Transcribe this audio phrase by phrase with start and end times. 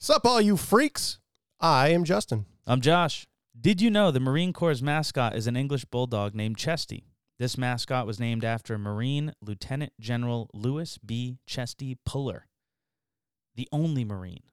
[0.00, 1.18] Sup, all you freaks?
[1.58, 2.46] I am Justin.
[2.68, 3.26] I'm Josh.
[3.60, 7.08] Did you know the Marine Corps' mascot is an English bulldog named Chesty?
[7.40, 11.38] This mascot was named after Marine Lieutenant General Lewis B.
[11.46, 12.46] Chesty Puller,
[13.56, 14.44] the only Marine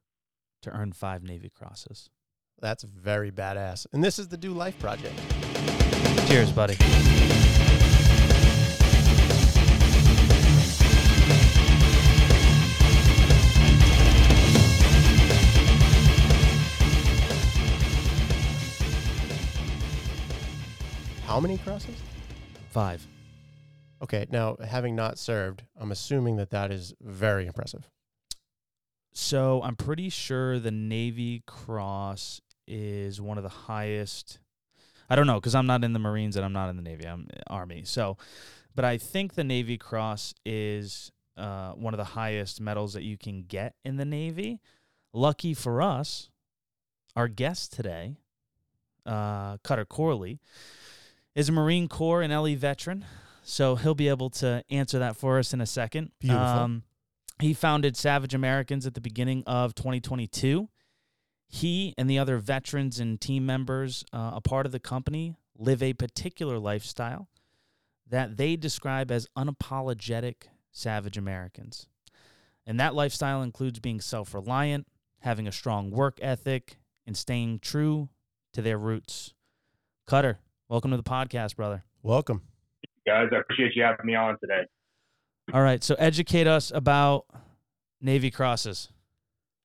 [0.64, 2.10] to earn five Navy Crosses.
[2.60, 3.86] That's very badass.
[3.94, 5.14] And this is the Do Life Project.
[6.28, 6.76] Cheers, buddy.
[21.26, 21.96] How many crosses?
[22.70, 23.06] Five.
[24.02, 27.90] Okay, now having not served, I'm assuming that that is very impressive.
[29.12, 34.38] So I'm pretty sure the Navy Cross is one of the highest.
[35.10, 37.08] I don't know because I'm not in the Marines and I'm not in the Navy.
[37.08, 37.84] I'm Army.
[37.86, 38.18] So,
[38.76, 43.18] but I think the Navy Cross is uh, one of the highest medals that you
[43.18, 44.60] can get in the Navy.
[45.12, 46.30] Lucky for us,
[47.16, 48.18] our guest today,
[49.08, 50.40] uh, Kutter Corley,
[51.36, 53.06] is a Marine Corps and LE veteran.
[53.44, 56.12] So he'll be able to answer that for us in a second.
[56.20, 56.82] Beautiful.
[57.40, 60.68] he founded Savage Americans at the beginning of 2022.
[61.48, 65.84] He and the other veterans and team members, uh, a part of the company, live
[65.84, 67.28] a particular lifestyle
[68.10, 71.88] that they describe as unapologetic Savage Americans.
[72.66, 74.88] And that lifestyle includes being self reliant,
[75.20, 78.10] having a strong work ethic, and staying true
[78.54, 79.34] to their roots.
[80.08, 80.38] Kutter,
[80.70, 81.84] welcome to the podcast, brother.
[82.04, 82.42] Welcome.
[83.06, 83.28] guys.
[83.32, 84.64] I appreciate you having me on today.
[85.54, 87.26] All right, so educate us about
[88.02, 88.90] Navy crosses.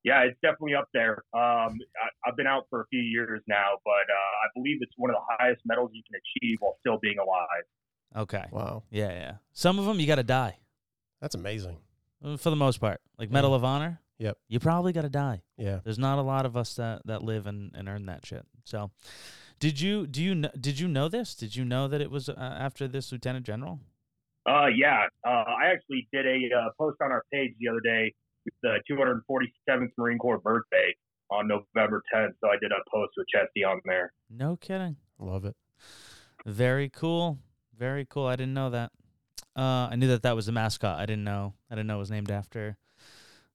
[0.04, 1.22] Yeah, it's definitely up there.
[1.34, 3.92] Um, I, I've been out for a few years now, but uh,
[4.44, 7.64] I believe it's one of the highest medals you can achieve while still being alive.
[8.16, 8.44] Okay.
[8.50, 8.82] Wow.
[8.90, 9.32] Yeah, yeah.
[9.52, 10.58] Some of them you got to die
[11.20, 11.76] That's amazing.
[12.24, 13.00] uh, for the most part.
[13.18, 13.56] Like Medal Yeah.
[13.56, 14.00] of Honor.
[14.18, 14.38] Yep.
[14.48, 15.42] You probably got to die.
[15.56, 15.80] Yeah.
[15.84, 18.44] There's not a lot of us that, that live and, and earn that shit.
[18.64, 18.90] So,
[19.60, 21.34] did you do you kn- did you know this?
[21.34, 23.80] Did you know that it was uh, after this lieutenant general?
[24.48, 28.12] Uh, yeah, uh, I actually did a uh, post on our page the other day,
[28.62, 30.94] the 247th Marine Corps birthday
[31.30, 32.32] on November 10th.
[32.40, 34.12] So I did a post with Chesty on there.
[34.30, 34.96] No kidding.
[35.18, 35.54] Love it.
[36.46, 37.38] Very cool.
[37.78, 38.26] Very cool.
[38.26, 38.92] I didn't know that.
[39.54, 40.98] Uh, I knew that that was the mascot.
[40.98, 41.52] I didn't know.
[41.70, 42.78] I didn't know it was named after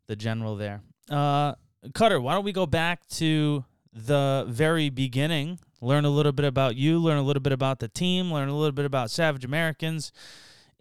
[0.07, 0.81] the general there.
[1.09, 1.55] Uh,
[1.89, 5.59] Kutter, why don't we go back to the very beginning?
[5.85, 6.97] Learn a little bit about you.
[6.97, 8.33] Learn a little bit about the team.
[8.33, 10.11] Learn a little bit about Savage Americans,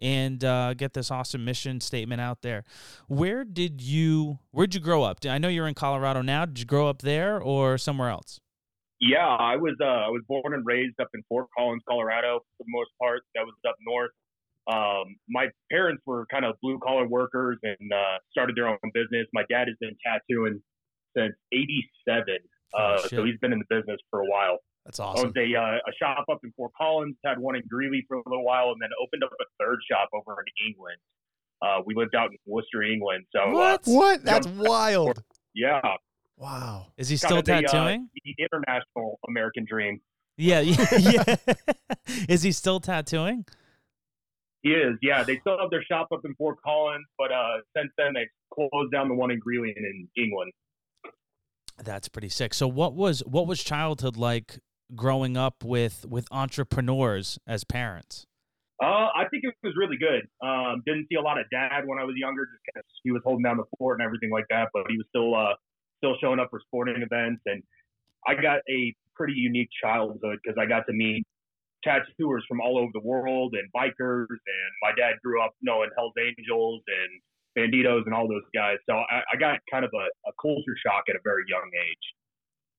[0.01, 2.63] and uh, get this awesome mission statement out there.
[3.07, 4.39] Where did you?
[4.49, 5.19] Where'd you grow up?
[5.23, 6.45] I know you're in Colorado now.
[6.45, 8.39] Did you grow up there or somewhere else?
[8.99, 12.63] Yeah, I was uh, I was born and raised up in Fort Collins, Colorado, for
[12.63, 13.21] the most part.
[13.35, 14.11] That was up north.
[14.67, 19.27] Um, my parents were kind of blue collar workers and uh, started their own business.
[19.33, 20.63] My dad has been tattooing
[21.15, 22.23] since '87,
[22.73, 24.57] uh, Oh, so he's been in the business for a while.
[24.85, 25.27] That's I awesome.
[25.29, 28.21] was a, uh, a shop up in Fort Collins, had one in Greeley for a
[28.27, 30.97] little while, and then opened up a third shop over in England.
[31.61, 33.25] Uh, we lived out in Worcester, England.
[33.35, 33.81] So uh, What?
[33.85, 34.23] What?
[34.23, 35.23] That's Young- wild.
[35.55, 35.81] yeah,
[36.37, 36.87] Wow.
[36.97, 38.09] Is he kinda still the, uh, tattooing?
[38.13, 40.01] the international American dream.
[40.37, 41.35] Yeah, yeah, yeah.
[42.27, 43.45] Is he still tattooing?
[44.61, 45.23] He is, yeah.
[45.23, 48.91] They still have their shop up in Fort Collins, but uh, since then they closed
[48.91, 50.51] down the one in Greeley and in England.
[51.83, 52.53] That's pretty sick.
[52.53, 54.57] So what was what was childhood like
[54.93, 58.25] growing up with with entrepreneurs as parents?
[58.83, 60.27] Uh, I think it was really good.
[60.45, 63.21] Um, didn't see a lot of dad when I was younger, just 'cause he was
[63.23, 64.69] holding down the fort and everything like that.
[64.73, 65.55] But he was still uh,
[65.99, 67.63] still showing up for sporting events, and
[68.27, 71.23] I got a pretty unique childhood because I got to meet
[71.83, 74.27] tattooers from all over the world and bikers.
[74.29, 77.21] And my dad grew up knowing Hell's Angels and
[77.55, 78.77] Bandidos and all those guys.
[78.89, 82.05] So I, I got kind of a, a culture shock at a very young age.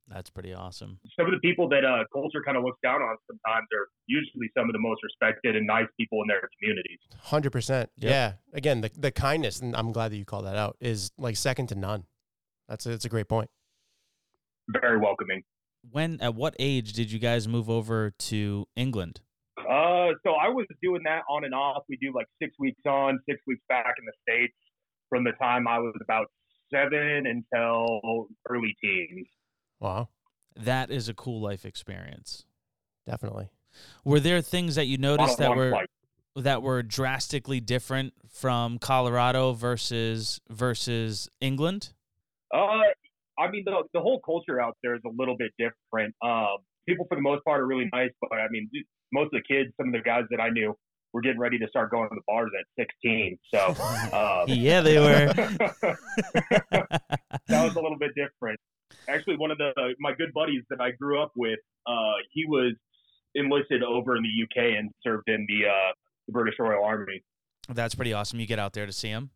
[0.09, 1.01] That's pretty awesome.
[1.19, 4.49] some of the people that uh, culture kind of looks down on sometimes are usually
[4.57, 6.99] some of the most respected and nice people in their communities.
[7.21, 7.91] Hundred percent.
[7.97, 8.35] Yeah.
[8.53, 11.69] Again, the the kindness, and I'm glad that you called that out, is like second
[11.69, 12.05] to none.
[12.69, 13.51] That's a, that's a great point.
[14.69, 15.43] Very welcoming.
[15.91, 19.21] When at what age did you guys move over to England?
[19.59, 21.83] Uh, so I was doing that on and off.
[21.89, 24.55] We do like six weeks on, six weeks back in the states
[25.09, 26.27] from the time I was about
[26.73, 29.27] seven until early teens.
[29.81, 30.09] Wow.
[30.57, 32.45] That is a cool life experience.
[33.07, 33.51] Definitely.
[34.05, 35.93] Were there things that you noticed that were flights.
[36.37, 41.93] that were drastically different from Colorado versus versus England?
[42.55, 42.81] Uh,
[43.39, 46.15] I mean, the, the whole culture out there is a little bit different.
[46.23, 46.59] Um,
[46.89, 48.71] people, for the most part, are really nice, but I mean,
[49.13, 50.75] most of the kids, some of the guys that I knew,
[51.13, 53.39] were getting ready to start going to the bars at 16.
[53.53, 53.69] So
[54.13, 55.33] um, yeah, they were.
[55.33, 55.99] that
[57.49, 58.59] was a little bit different.
[59.09, 62.73] Actually, one of the my good buddies that I grew up with, uh, he was
[63.35, 65.93] enlisted over in the UK and served in the, uh,
[66.27, 67.23] the British Royal Army.
[67.69, 68.41] That's pretty awesome.
[68.41, 69.31] You get out there to see him.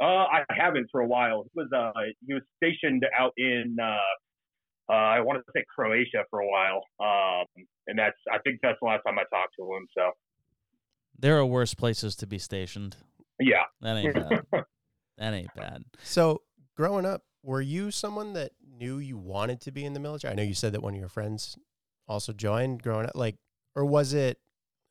[0.00, 1.44] Uh, I haven't for a while.
[1.44, 6.24] He was uh, he was stationed out in uh, uh, I want to say Croatia
[6.30, 7.46] for a while, um,
[7.86, 9.86] and that's I think that's the last time I talked to him.
[9.96, 10.10] So
[11.18, 12.96] There are worse places to be stationed.
[13.38, 14.44] yeah, That ain't bad.
[15.18, 15.84] that ain't bad.
[16.02, 16.42] So,
[16.76, 20.32] growing up, were you someone that knew you wanted to be in the military?
[20.32, 21.56] I know you said that one of your friends
[22.08, 23.12] also joined growing up.
[23.14, 23.36] Like,
[23.74, 24.38] or was it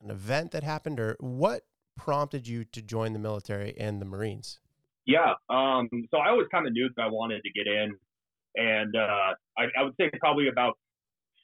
[0.02, 1.62] an event that happened, or what
[1.96, 4.58] prompted you to join the military and the Marines?
[5.06, 5.34] yeah.
[5.50, 7.96] Um, so I always kind of knew that I wanted to get in,
[8.56, 10.78] and uh, I, I would say probably about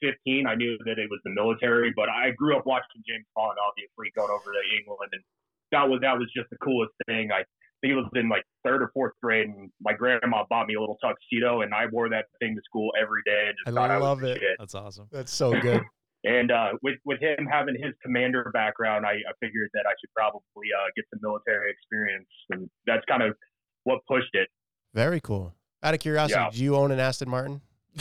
[0.01, 1.91] 15, I knew that it was the military.
[1.95, 5.23] But I grew up watching James Bond, obviously, going over to England, and
[5.71, 7.31] that was that was just the coolest thing.
[7.31, 7.43] I
[7.81, 10.79] think it was in like third or fourth grade, and my grandma bought me a
[10.79, 13.91] little tuxedo, and I wore that thing to school every day, and just I thought
[13.91, 14.39] I love was it.
[14.39, 14.55] shit.
[14.59, 15.07] That's awesome.
[15.11, 15.81] That's so good.
[16.25, 20.09] And uh, with with him having his commander background, I, I figured that I should
[20.13, 23.37] probably uh, get some military experience, and that's kind of
[23.85, 24.49] what pushed it.
[24.93, 25.53] Very cool.
[25.81, 26.49] Out of curiosity, Yeah.
[26.51, 27.61] do you own an Aston Martin?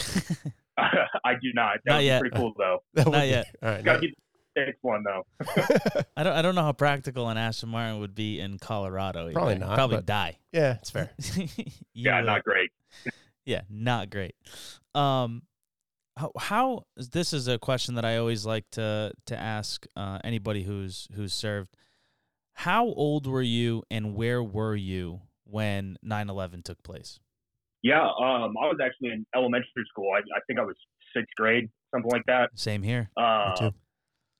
[0.78, 1.76] I do not.
[1.84, 2.22] That Not would yet.
[2.22, 2.78] be pretty cool though.
[3.10, 3.46] Not yet.
[3.62, 3.84] All right.
[3.84, 4.10] Got not- get
[4.54, 5.24] the six one though.
[6.16, 9.30] I don't I don't know how practical an Aston Martin would be in Colorado.
[9.32, 10.38] Probably not, Probably die.
[10.52, 11.10] yeah, it's fair.
[11.94, 12.70] Yeah, not great.
[13.44, 14.34] Yeah, not great.
[14.94, 15.42] Um,
[16.16, 20.62] how, how this is a question that I always like to to ask uh, anybody
[20.62, 21.74] who's who's served.
[22.54, 27.20] How old were you, and where were you when 9/11 took place?
[27.82, 30.10] Yeah, um, I was actually in elementary school.
[30.12, 30.74] I, I think I was
[31.14, 32.50] sixth grade, something like that.
[32.54, 33.10] Same here.
[33.16, 33.70] Uh, too.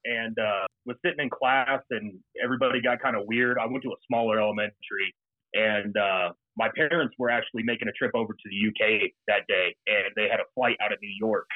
[0.05, 3.59] And uh, was sitting in class, and everybody got kind of weird.
[3.59, 5.15] I went to a smaller elementary,
[5.55, 9.75] and uh, my parents were actually making a trip over to the UK that day,
[9.87, 11.49] and they had a flight out of New York.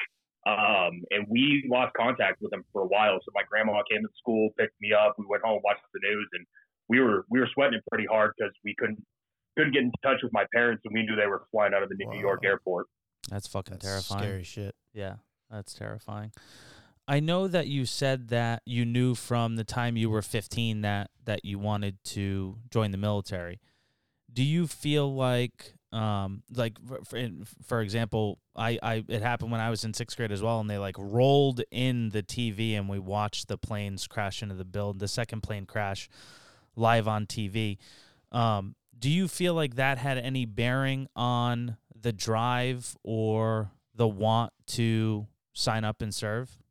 [0.45, 3.15] Um, and we lost contact with them for a while.
[3.23, 5.15] So my grandma came to school, picked me up.
[5.17, 6.45] We went home, watched the news, and
[6.89, 9.01] we were we were sweating it pretty hard because we couldn't
[9.57, 11.87] couldn't get in touch with my parents, and we knew they were flying out of
[11.89, 12.19] the New Wow.
[12.19, 12.87] York airport.
[13.29, 14.19] That's fucking That's terrifying.
[14.21, 14.75] scary shit.
[14.93, 15.15] Yeah,
[15.49, 16.33] that's terrifying.
[17.07, 21.09] I know that you said that you knew from the time you were 15 that
[21.25, 23.59] that you wanted to join the military.
[24.31, 27.29] Do you feel like um like for-
[27.65, 30.69] for, example, I I it happened when I was in 6th grade as well and
[30.69, 34.99] they like rolled in the TV and we watched the planes crash into the build,
[34.99, 36.09] the second plane crash
[36.75, 37.77] live on TV.
[38.31, 44.53] Um do you feel like that had any bearing on the drive or the want
[44.67, 46.62] to sign up and serve?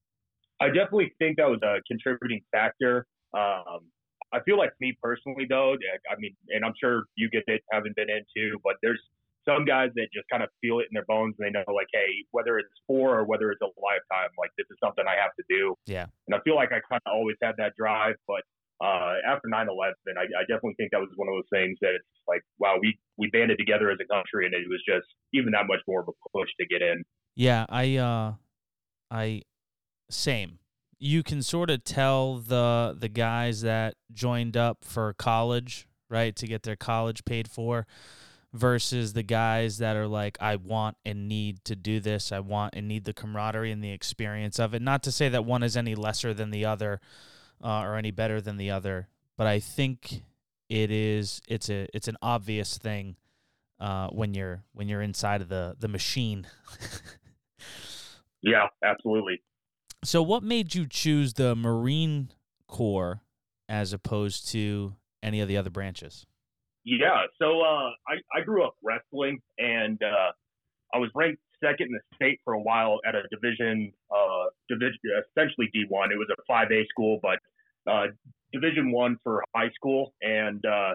[0.62, 3.06] I definitely think that was a contributing factor.
[3.35, 3.91] Um,
[4.32, 5.76] I feel like me personally, though,
[6.11, 9.00] I mean, and I'm sure you get it, haven't been into, but there's
[9.44, 11.35] some guys that just kind of feel it in their bones.
[11.38, 14.67] And they know, like, hey, whether it's four or whether it's a lifetime, like this
[14.70, 15.75] is something I have to do.
[15.87, 16.06] Yeah.
[16.26, 18.43] And I feel like I kind of always had that drive, but
[18.82, 22.05] uh, after 9/11, I, I definitely think that was one of those things that it's
[22.26, 25.67] like, wow, we we banded together as a country, and it was just even that
[25.69, 27.05] much more of a push to get in.
[27.37, 28.35] Yeah, I uh
[29.11, 29.43] I
[30.12, 30.59] same.
[30.99, 36.47] You can sort of tell the the guys that joined up for college, right, to
[36.47, 37.87] get their college paid for
[38.53, 42.31] versus the guys that are like I want and need to do this.
[42.31, 44.82] I want and need the camaraderie and the experience of it.
[44.82, 47.01] Not to say that one is any lesser than the other
[47.63, 50.22] uh, or any better than the other, but I think
[50.69, 53.17] it is it's a it's an obvious thing
[53.81, 56.46] uh, when you're when you're inside of the the machine.
[58.43, 59.41] Yeah, absolutely.
[60.05, 62.31] So, what made you choose the Marine
[62.67, 63.23] Corps
[63.69, 66.27] as opposed to any of the other branches?
[66.85, 70.32] Yeah, so uh, I I grew up wrestling, and uh,
[70.93, 74.99] I was ranked second in the state for a while at a division, uh, division
[75.31, 76.11] essentially D one.
[76.11, 77.39] It was a five A school, but
[77.91, 78.06] uh,
[78.53, 80.94] Division one for high school, and uh,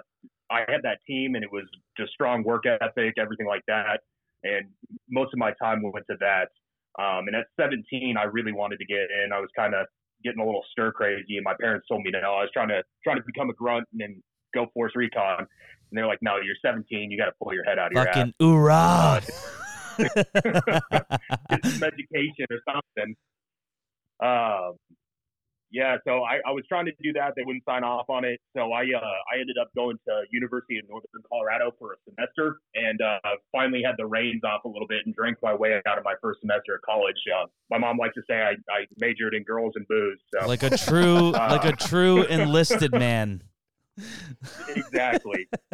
[0.51, 1.63] I had that team, and it was
[1.97, 4.01] just strong work ethic, everything like that,
[4.43, 4.67] and
[5.09, 6.49] most of my time went to that.
[6.97, 9.31] Um, and at 17, I really wanted to get in.
[9.31, 9.85] I was kind of
[10.23, 12.19] getting a little stir crazy, and my parents told me no.
[12.19, 14.23] I was trying to trying to become a grunt and then
[14.53, 15.39] go force recon.
[15.39, 17.11] And they're like, no, you're 17.
[17.11, 18.15] You got to pull your head out of your ass.
[18.15, 19.21] Fucking hoorah!
[21.49, 23.15] Get some education or something.
[24.19, 24.73] Um,
[25.77, 27.33] yeah, so I, I was trying to do that.
[27.35, 28.41] They wouldn't sign off on it.
[28.55, 32.57] So I uh, I ended up going to University of Northern Colorado for a semester
[32.73, 33.19] and uh,
[33.51, 36.15] finally had the reins off a little bit and drank my way out of my
[36.19, 37.15] first semester at college.
[37.31, 40.17] Uh, my mom likes to say I, I majored in girls and booze.
[40.33, 43.43] So Like a true, like a true enlisted man.
[44.69, 45.47] exactly.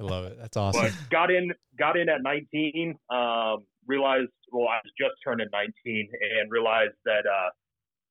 [0.00, 0.36] I love it.
[0.36, 0.82] That's awesome.
[0.82, 2.96] But got in got in at 19.
[3.08, 7.50] Um, realized well I was just turning 19 and realized that uh,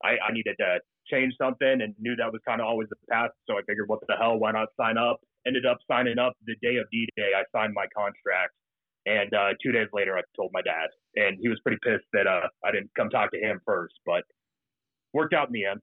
[0.07, 0.79] I, I needed to
[1.09, 3.31] change something and knew that was kind of always the path.
[3.47, 5.21] So I figured, what the hell, why not sign up?
[5.45, 7.31] Ended up signing up the day of D Day.
[7.35, 8.53] I signed my contract.
[9.05, 12.25] And uh, two days later, I told my dad, and he was pretty pissed that
[12.25, 14.23] uh, I didn't come talk to him first, but
[15.13, 15.81] worked out in the end.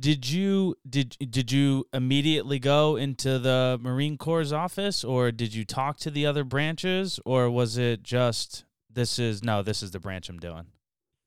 [0.00, 5.64] Did you did did you immediately go into the Marine Corps office, or did you
[5.64, 10.00] talk to the other branches, or was it just this is no, this is the
[10.00, 10.66] branch I'm doing?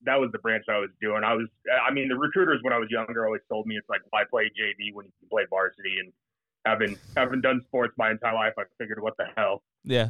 [0.05, 1.23] That was the branch I was doing.
[1.23, 1.47] I was,
[1.87, 4.45] I mean, the recruiters when I was younger always told me it's like why play
[4.45, 6.11] JV when you can play varsity, and
[6.65, 9.61] having having done sports my entire life, I figured what the hell.
[9.83, 10.09] Yeah.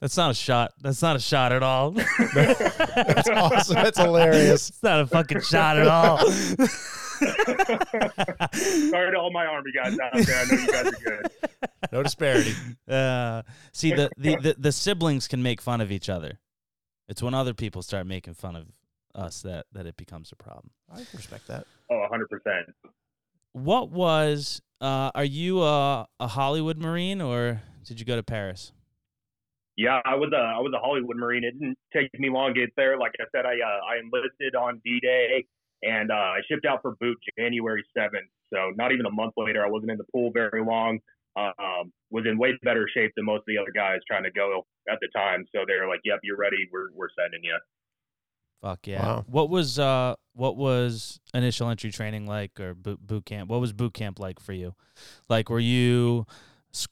[0.00, 0.72] That's not a shot.
[0.80, 1.90] That's not a shot at all.
[2.34, 3.74] That's awesome.
[3.74, 4.68] That's hilarious.
[4.68, 6.18] It's not a fucking shot at all.
[8.52, 10.38] Sorry to all my army guys out there.
[10.38, 11.30] I know you guys are good.
[11.92, 12.52] No disparity.
[12.88, 13.42] Uh,
[13.72, 16.40] see, the, the, the, the siblings can make fun of each other.
[17.08, 18.66] It's when other people start making fun of
[19.14, 20.70] us that, that it becomes a problem.
[20.92, 21.66] I respect that.
[21.90, 22.64] Oh, 100%.
[23.52, 28.72] What was, uh, are you a, a Hollywood Marine or did you go to Parris?
[29.76, 31.44] Yeah, I was a I was a Hollywood Marine.
[31.44, 32.98] It didn't take me long to get there.
[32.98, 35.44] Like I said, I uh, I enlisted on D Day,
[35.82, 38.30] and uh, I shipped out for boot January seventh.
[38.52, 41.00] So not even a month later, I wasn't in the pool very long.
[41.36, 44.66] Um, was in way better shape than most of the other guys trying to go
[44.90, 45.44] at the time.
[45.54, 46.68] So they were like, "Yep, you're ready.
[46.72, 47.58] We're we're sending you."
[48.62, 49.02] Fuck yeah!
[49.02, 49.24] Wow.
[49.28, 53.50] What was uh what was initial entry training like or boot boot camp?
[53.50, 54.74] What was boot camp like for you?
[55.28, 56.26] Like, were you?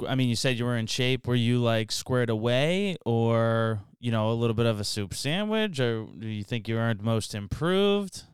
[0.07, 1.27] I mean, you said you were in shape.
[1.27, 5.81] Were you like squared away, or you know, a little bit of a soup sandwich,
[5.81, 8.25] or do you think you earned most improved?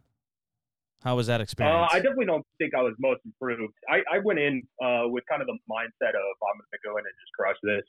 [1.02, 1.90] How was that Uh, experience?
[1.92, 3.72] I definitely don't think I was most improved.
[3.88, 6.96] I, I went in uh, with kind of the mindset of I'm going to go
[6.98, 7.86] in and just crush this.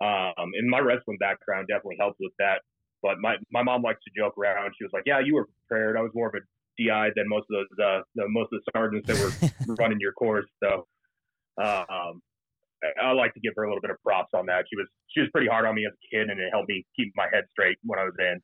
[0.00, 2.62] Um, and my wrestling background definitely helped with that.
[3.02, 4.72] But my, my mom likes to joke around.
[4.78, 5.96] She was like, "Yeah, you were prepared.
[5.96, 6.42] I was more of a
[6.80, 10.12] DI than most of those uh, the, most of the sergeants that were running your
[10.12, 10.86] course." So
[11.60, 12.22] um,
[12.82, 14.64] I, I like to give her a little bit of props on that.
[14.70, 16.84] She was she was pretty hard on me as a kid, and it helped me
[16.96, 18.40] keep my head straight when I was in.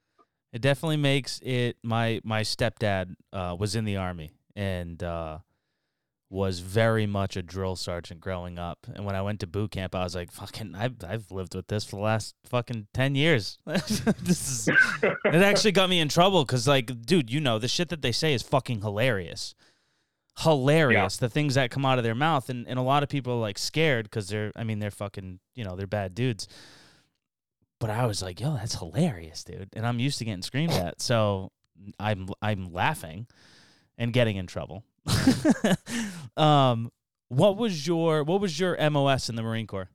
[0.53, 1.77] It definitely makes it.
[1.83, 5.39] My my stepdad uh, was in the army and uh,
[6.29, 8.87] was very much a drill sergeant growing up.
[8.95, 11.67] And when I went to boot camp, I was like, "Fucking, I've I've lived with
[11.67, 13.59] this for the last fucking ten years.
[13.67, 14.69] this is."
[15.03, 18.13] It actually got me in trouble because, like, dude, you know, the shit that they
[18.13, 19.55] say is fucking hilarious.
[20.39, 21.17] Hilarious.
[21.19, 23.41] The things that come out of their mouth, and, and a lot of people are
[23.41, 26.49] like scared because they're, I mean, they're fucking, you know, they're bad dudes.
[27.81, 29.71] But I was like, yo, that's hilarious, dude.
[29.73, 31.01] And I'm used to getting screamed at.
[31.01, 31.51] So
[31.99, 33.27] I'm I'm laughing
[33.99, 34.85] and getting in trouble.
[36.37, 36.93] um
[37.29, 39.89] what was your what was your MOS in the Marine Corps?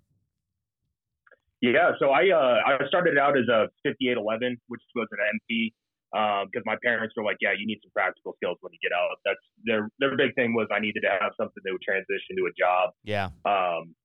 [1.62, 5.74] Yeah, so I uh, I started out as a 5811, which was an MP,
[6.12, 9.18] because my parents were like, "Yeah, you need some practical skills when you get out."
[9.26, 12.46] That's their their big thing was I needed to have something that would transition to
[12.46, 12.94] a job.
[13.04, 13.30] Yeah.
[13.46, 13.96] Um,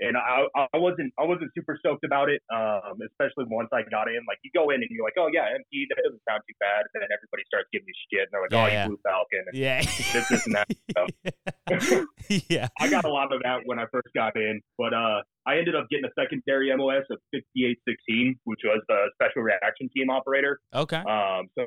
[0.00, 4.08] and I I wasn't I wasn't super stoked about it, um, especially once I got
[4.08, 4.20] in.
[4.26, 6.88] Like you go in and you're like, "Oh yeah, MP, that doesn't sound too bad,"
[6.92, 8.82] and then everybody starts giving you shit, and they're like, Yeah, "Oh, yeah.
[8.84, 9.80] you Blue Falcon." And Yeah.
[9.82, 10.68] this, this, and that.
[10.96, 11.00] So.
[12.48, 12.68] yeah.
[12.80, 15.74] I got a lot of that when I first got in, but uh, I ended
[15.74, 20.60] up getting a secondary MOS of 5816, which was the Special Reaction Team operator.
[20.74, 20.98] Okay.
[20.98, 21.64] Um, so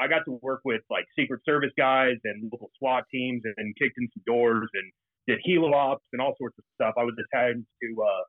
[0.00, 3.98] I got to work with like Secret Service guys and local SWAT teams and kicked
[3.98, 4.92] in some doors and
[5.28, 6.94] did helo ops and all sorts of stuff.
[6.98, 8.24] I was attached to uh,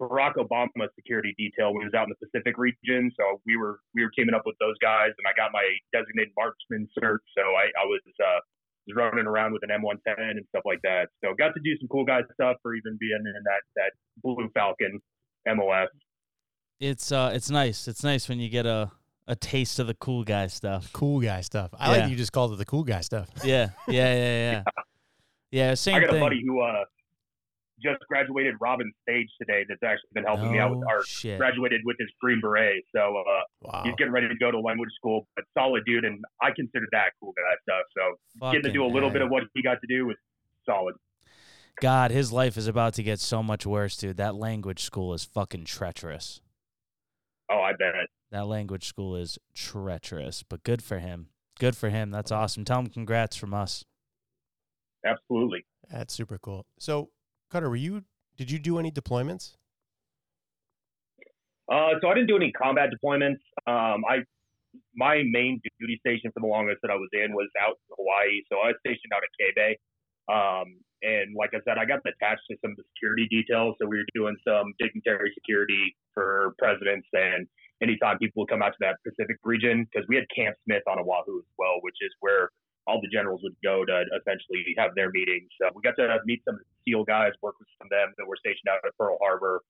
[0.00, 3.12] Barack Obama security detail when he was out in the Pacific region.
[3.16, 6.32] So we were we were teaming up with those guys, and I got my designated
[6.36, 7.20] marksman cert.
[7.36, 8.40] So I, I was uh,
[8.86, 11.08] was running around with an M110 and stuff like that.
[11.24, 13.92] So got to do some cool guy stuff for even being in that that
[14.22, 15.00] Blue Falcon
[15.46, 15.88] MOS.
[16.78, 17.88] It's uh it's nice.
[17.88, 18.90] It's nice when you get a
[19.28, 20.92] a taste of the cool guy stuff.
[20.92, 21.70] Cool guy stuff.
[21.78, 22.02] I Yeah.
[22.02, 23.28] like you just called it the cool guy stuff.
[23.42, 23.70] Yeah.
[23.88, 24.50] Yeah, yeah, yeah.
[24.52, 24.62] Yeah,
[25.74, 26.16] same I got thing.
[26.18, 26.84] a buddy who uh
[27.82, 29.64] just graduated Robin Sage today.
[29.68, 31.36] That's actually been helping me out with our shit.
[31.38, 32.82] graduated with his Green Beret.
[32.94, 33.82] So uh, Wow.
[33.84, 35.28] he's getting ready to go to language school.
[35.36, 37.84] But solid dude, and I consider that cool guy stuff.
[37.94, 40.16] So getting to do a Fucking little bit of what he got to do was
[40.64, 40.94] solid.
[41.82, 44.16] God, his life is about to get so much worse, dude.
[44.16, 46.40] That language school is fucking treacherous.
[47.50, 47.94] Oh, I bet.
[47.94, 48.08] It.
[48.30, 51.28] That language school is treacherous, but good for him.
[51.58, 52.10] Good for him.
[52.10, 52.64] That's awesome.
[52.64, 53.84] Tell him congrats from us.
[55.06, 55.64] Absolutely.
[55.90, 56.66] That's super cool.
[56.78, 57.10] So,
[57.52, 58.04] Kutter, were you?
[58.36, 59.54] Did you do any deployments?
[61.70, 63.40] Uh, so I didn't do any combat deployments.
[63.66, 64.18] Um, I
[64.94, 68.42] my main duty station for the longest that I was in was out in Hawaii.
[68.52, 69.72] So I was stationed out at K Bay.
[70.28, 73.76] Um, and like I said, I got attached to some of the security details.
[73.80, 77.46] So we were doing some dignitary security for presidents and
[77.82, 80.98] anytime people would come out to that Pacific region, because we had Camp Smith on
[80.98, 82.50] Oahu as well, which is where
[82.86, 85.48] all the generals would go to essentially have their meetings.
[85.60, 88.36] So we got to meet some SEAL guys, work with some of them that were
[88.38, 89.62] stationed out at Pearl Harbor,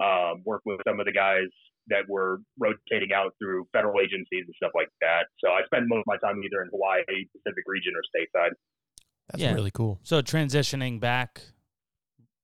[0.00, 1.48] um, work with some of the guys
[1.88, 5.26] that were rotating out through federal agencies and stuff like that.
[5.38, 8.52] So I spent most of my time either in Hawaii, Pacific region, or stateside.
[9.28, 9.52] That's Yeah.
[9.54, 9.98] really cool.
[10.02, 11.42] So transitioning back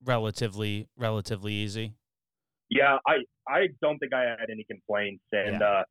[0.03, 1.93] relatively relatively easy.
[2.69, 5.83] Yeah, I I don't think I had any complaints, and yeah, uh,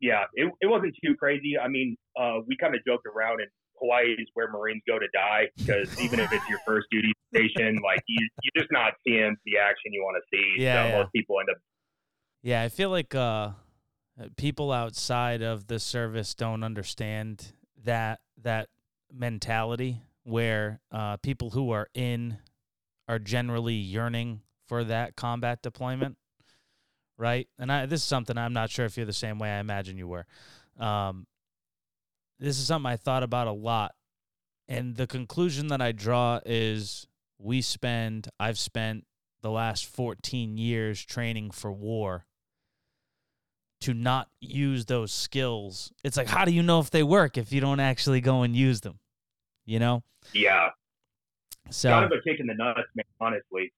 [0.00, 1.58] yeah it it wasn't too crazy.
[1.58, 3.50] I mean, uh, we kind of joked around, and
[3.80, 7.78] Hawaii is where Marines go to die because even if it's your first duty station,
[7.84, 10.62] like you you're just not seeing the action you want to see.
[10.62, 10.98] Yeah, so yeah.
[11.02, 11.56] most people end up.
[12.42, 13.50] Yeah, I feel like uh,
[14.36, 17.52] people outside of the service don't understand
[17.84, 18.68] that that
[19.12, 22.38] mentality where uh, people who are in
[23.08, 26.16] are generally yearning for that combat deployment,
[27.18, 27.48] right?
[27.58, 29.50] And I, this is something I'm not sure if you're the same way.
[29.50, 30.26] I imagine you were.
[30.78, 31.26] Um,
[32.38, 33.94] this is something I thought about a lot,
[34.68, 37.06] and the conclusion that I draw is
[37.38, 39.04] we spend I've spent
[39.42, 42.26] the last 14 years training for war
[43.80, 45.92] to not use those skills.
[46.04, 48.54] It's like how do you know if they work if you don't actually go and
[48.54, 48.98] use them?
[49.64, 50.02] You know?
[50.32, 50.70] Yeah,
[51.70, 53.04] So kind of a kick in the nuts, man.
[53.20, 53.72] Honestly.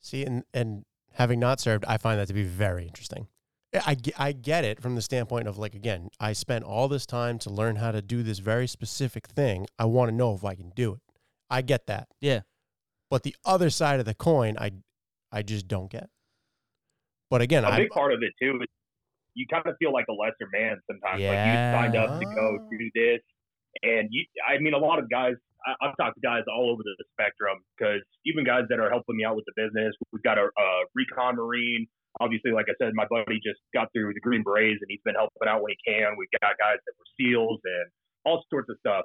[0.00, 0.84] See, and and
[1.16, 3.28] having not served, I find that to be very interesting.
[3.74, 7.38] I- I, get it from the standpoint of like again, I spent all this time
[7.40, 9.66] to learn how to do this very specific thing.
[9.78, 11.00] I want to know if I can do it.
[11.50, 12.08] I get that.
[12.20, 12.40] Yeah.
[13.10, 14.70] But the other side of the coin, I
[15.30, 16.08] I just don't get.
[17.28, 18.68] But again, a big part of it too is
[19.34, 21.20] you kind of feel like a lesser man sometimes.
[21.20, 21.54] Like you
[21.92, 23.20] signed up to go do this,
[23.82, 24.24] and you.
[24.48, 25.34] I mean, a lot of guys.
[25.66, 29.16] I, I've talked to guys all over the spectrum because even guys that are helping
[29.16, 29.94] me out with the business.
[30.12, 31.86] We've got a, a recon marine.
[32.20, 35.16] Obviously, like I said, my buddy just got through the Green Berets and he's been
[35.16, 36.16] helping out when he can.
[36.16, 37.86] We've got guys that were SEALs and
[38.24, 39.04] all sorts of stuff.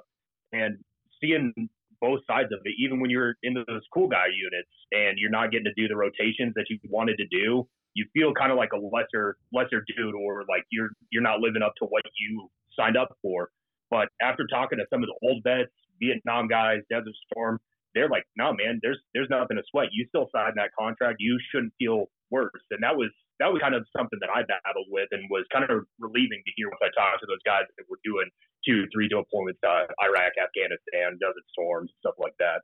[0.52, 0.78] And
[1.20, 1.52] seeing
[2.00, 5.52] both sides of it, even when you're in those cool guy units and you're not
[5.52, 8.72] getting to do the rotations that you wanted to do, you feel kind of like
[8.72, 12.96] a lesser lesser dude or like you're you're not living up to what you signed
[12.96, 13.50] up for.
[13.90, 15.70] But after talking to some of the old vets,
[16.02, 17.58] Vietnam guys, Desert Storm,
[17.94, 19.88] they're like, no, man, there's there's nothing to sweat.
[19.92, 21.16] You still signed that contract.
[21.20, 22.64] You shouldn't feel worse.
[22.70, 25.64] And that was that was kind of something that I battled with and was kind
[25.64, 28.28] of relieving to hear once I talked to those guys that were doing
[28.66, 32.62] two, three deployments to Iraq, Afghanistan, Desert Storm, stuff like that.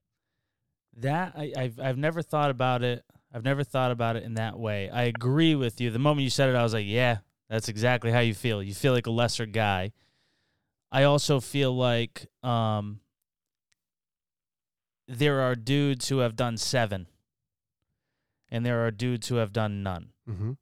[0.96, 3.04] That I, I've I've never thought about it.
[3.32, 4.88] I've never thought about it in that way.
[4.88, 5.90] I agree with you.
[5.90, 7.18] The moment you said it, I was like, yeah,
[7.50, 8.62] that's exactly how you feel.
[8.62, 9.92] You feel like a lesser guy.
[10.90, 13.00] I also feel like um,
[15.08, 17.06] there are dudes who have done seven,
[18.50, 20.10] and there are dudes who have done none.
[20.28, 20.52] mm-hmm.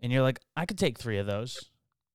[0.00, 1.70] And you're like, I could take three of those,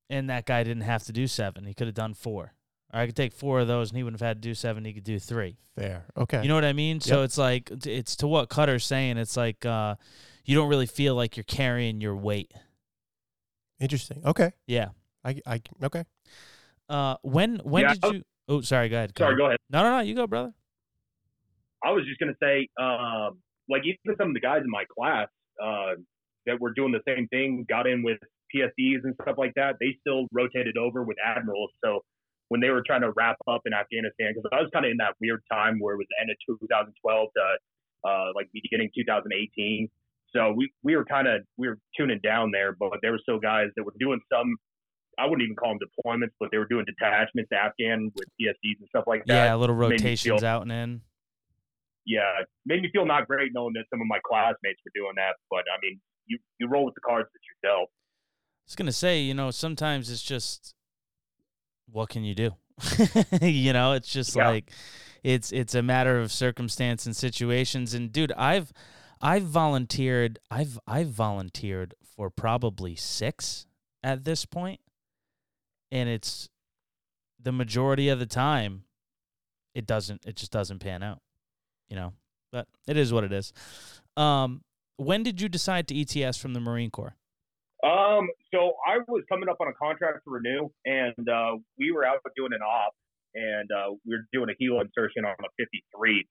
[0.10, 1.66] and that guy didn't have to do seven.
[1.66, 2.54] He could have done four.
[2.94, 4.86] Or I could take four of those, and he wouldn't have had to do seven.
[4.86, 5.58] He could do three.
[5.76, 6.06] fair.
[6.16, 6.42] Okay.
[6.44, 7.02] You know what I mean?
[7.02, 9.18] So it's like it's to what Kutter's saying.
[9.18, 9.96] It's like uh,
[10.46, 12.54] you don't really feel like you're carrying your weight.
[13.80, 14.22] Interesting.
[14.26, 14.52] Okay.
[14.68, 14.90] Yeah.
[15.26, 16.06] I I okay.
[16.88, 18.24] Uh, when when Yeah, did I- you?
[18.48, 18.90] Oh, sorry.
[18.90, 19.14] Go ahead.
[19.18, 19.58] Sorry, go ahead.
[19.70, 20.00] No, no, no.
[20.02, 20.54] You go, brother.
[21.84, 25.28] I was just gonna say, um, like even some of the guys in my class
[25.62, 25.94] uh,
[26.46, 28.20] that were doing the same thing, got in with
[28.54, 29.76] PSEs and stuff like that.
[29.80, 31.72] They still rotated over with admirals.
[31.84, 32.02] So
[32.50, 34.98] when they were trying to wrap up in Afghanistan, because I was kind of in
[34.98, 39.90] that weird time where it was the end of 2012 to uh, like beginning 2018.
[40.36, 43.40] So we we were kind of we were tuning down there, but there were still
[43.40, 44.56] guys that were doing some.
[45.20, 48.80] I wouldn't even call them deployments, but they were doing detachments to Afghan with PSEs
[48.80, 51.02] and stuff like that Yeah, little rotations feel- out and in.
[52.06, 55.36] Yeah, made me feel not great knowing that some of my classmates were doing that.
[55.50, 57.90] But I mean, you you roll with the cards that you're dealt.
[57.90, 60.74] I was gonna say, you know, sometimes it's just
[61.90, 62.52] what can you do?
[63.42, 64.50] you know, it's just Yeah.
[64.50, 64.72] like
[65.24, 67.94] it's it's a matter of circumstance and situations.
[67.94, 68.72] And dude, I've
[69.22, 73.66] I've volunteered I've I've volunteered for probably six
[74.04, 74.80] at this point,
[75.92, 76.50] and it's
[77.42, 78.84] the majority of the time
[79.74, 81.22] it doesn't it just doesn't pan out,
[81.90, 82.14] you know.
[82.52, 83.52] But it is what it is.
[84.16, 84.62] Um,
[84.98, 87.16] when did you decide to ETS from the Marine Corps?
[87.84, 92.06] Um, so I was coming up on a contract to renew, and uh, we were
[92.06, 92.94] out doing an op,
[93.36, 96.26] and uh, we were doing a helo insertion on a 53.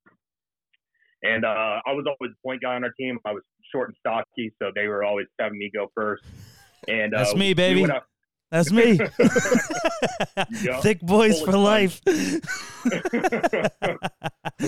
[1.24, 3.18] And uh, I was always the point guy on our team.
[3.24, 6.24] I was short and stocky, so they were always having me go first.
[6.88, 7.82] And That's uh, me, baby.
[7.82, 7.92] went
[8.50, 8.98] That's me.
[10.62, 10.80] Yeah.
[10.80, 12.00] Thick boys Full for life.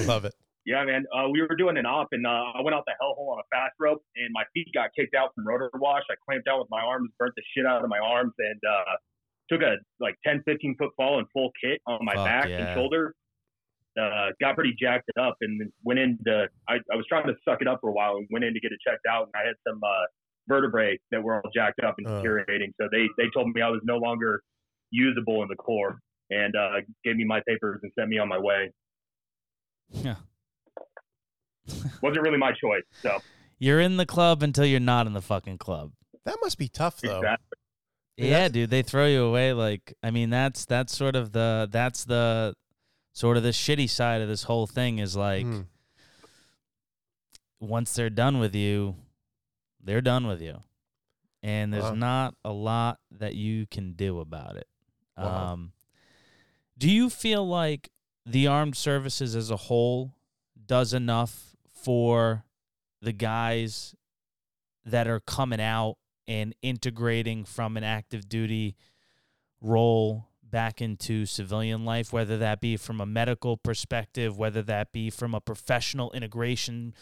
[0.06, 0.34] Love it.
[0.66, 1.04] Yeah, man.
[1.12, 3.46] Uh, we were doing an op, and uh, I went out the hellhole on a
[3.52, 6.02] fast rope, and my feet got kicked out from rotor wash.
[6.10, 8.96] I clamped out with my arms, burnt the shit out of my arms, and uh,
[9.50, 12.56] took a like 10, 15 foot fall in full kit on my Fuck back yeah.
[12.58, 13.14] and shoulder.
[14.00, 16.48] Uh, got pretty jacked up, and went into.
[16.66, 18.60] I, I was trying to suck it up for a while, and went in to
[18.60, 20.06] get it checked out, and I had some uh,
[20.48, 22.72] vertebrae that were all jacked up and deteriorating.
[22.80, 24.42] So they they told me I was no longer
[24.90, 25.98] usable in the Corps,
[26.30, 28.72] and uh, gave me my papers and sent me on my way.
[29.90, 30.16] Yeah.
[32.02, 33.18] Wasn't really my choice, so.
[33.58, 35.92] You're in the club until you're not in the fucking club.
[36.24, 37.18] That must be tough though.
[37.18, 37.58] Exactly.
[38.16, 41.68] Yeah, Yeah, dude, they throw you away like I mean that's that's sort of the
[41.70, 42.54] that's the
[43.12, 45.60] sort of the shitty side of this whole thing is like Hmm.
[47.60, 48.96] once they're done with you,
[49.82, 50.62] they're done with you.
[51.42, 51.94] And there's Wow.
[51.94, 54.68] not a lot that you can do about it.
[55.16, 55.52] Wow.
[55.52, 55.72] Um
[56.76, 57.90] do you feel like
[58.26, 60.14] the armed services as a whole
[60.66, 61.53] does enough
[61.84, 62.44] for
[63.02, 63.94] the guys
[64.84, 68.76] that are coming out and integrating from an active duty
[69.60, 75.10] role back into civilian life, whether that be from a medical perspective, whether that be
[75.10, 76.94] from a professional integration.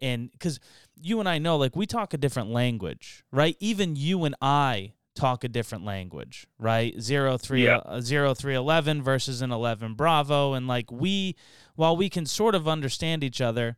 [0.00, 0.60] And because
[1.00, 3.56] you and I know, like, we talk a different language, right?
[3.60, 6.98] Even you and I talk a different language, right?
[7.00, 7.78] Zero three Yeah.
[7.78, 11.36] uh, zero three eleven versus an eleven Bravo, and like we,
[11.74, 13.76] while we can sort of understand each other,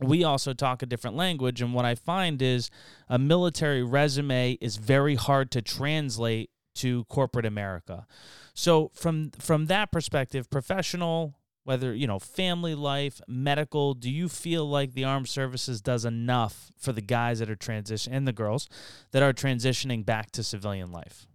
[0.00, 1.60] we also talk a different language.
[1.60, 2.70] And what I find is
[3.08, 8.06] a military resume is very hard to translate to corporate America.
[8.54, 11.34] So from from that perspective, professional,
[11.64, 16.70] whether you know family life, medical, do you feel like the armed services does enough
[16.78, 18.68] for the guys that are transition and the girls
[19.12, 21.26] that are transitioning back to civilian life?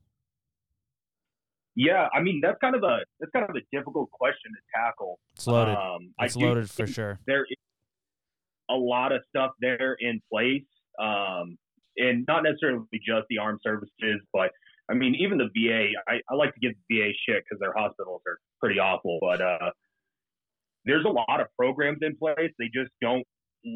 [1.75, 5.19] Yeah, I mean that's kind of a that's kind of a difficult question to tackle.
[5.35, 5.75] It's loaded.
[5.75, 7.19] Um, it's loaded for sure.
[7.27, 7.57] There is
[8.69, 10.63] a lot of stuff there in place,
[10.99, 11.57] um,
[11.97, 14.51] and not necessarily just the armed services, but
[14.89, 15.89] I mean even the VA.
[16.07, 19.41] I, I like to give the VA shit because their hospitals are pretty awful, but
[19.41, 19.71] uh,
[20.85, 22.51] there's a lot of programs in place.
[22.59, 23.25] They just don't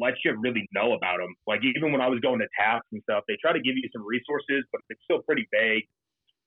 [0.00, 1.34] let you really know about them.
[1.46, 3.88] Like even when I was going to TAPS and stuff, they try to give you
[3.92, 5.82] some resources, but it's still pretty vague.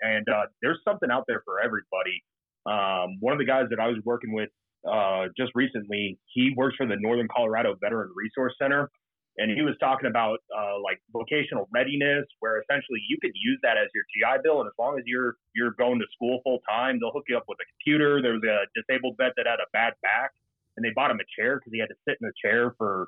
[0.01, 2.23] And uh, there's something out there for everybody.
[2.65, 4.49] Um, one of the guys that I was working with
[4.89, 8.89] uh, just recently, he works for the Northern Colorado Veteran Resource Center,
[9.37, 13.77] and he was talking about uh, like vocational readiness, where essentially you could use that
[13.77, 16.99] as your GI Bill, and as long as you're you're going to school full time,
[16.99, 18.21] they'll hook you up with a computer.
[18.21, 20.31] There was a disabled vet that had a bad back,
[20.77, 23.07] and they bought him a chair because he had to sit in a chair for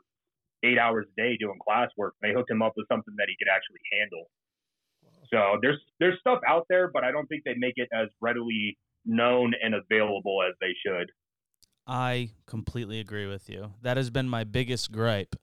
[0.63, 2.17] eight hours a day doing classwork.
[2.21, 4.25] They hooked him up with something that he could actually handle.
[5.29, 8.77] So there's there's stuff out there, but I don't think they make it as readily
[9.05, 11.11] known and available as they should.
[11.87, 13.73] I completely agree with you.
[13.81, 15.35] That has been my biggest gripe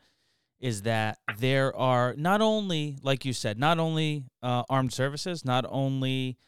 [0.60, 5.66] is that there are not only, like you said, not only uh, armed services, not
[5.68, 6.38] only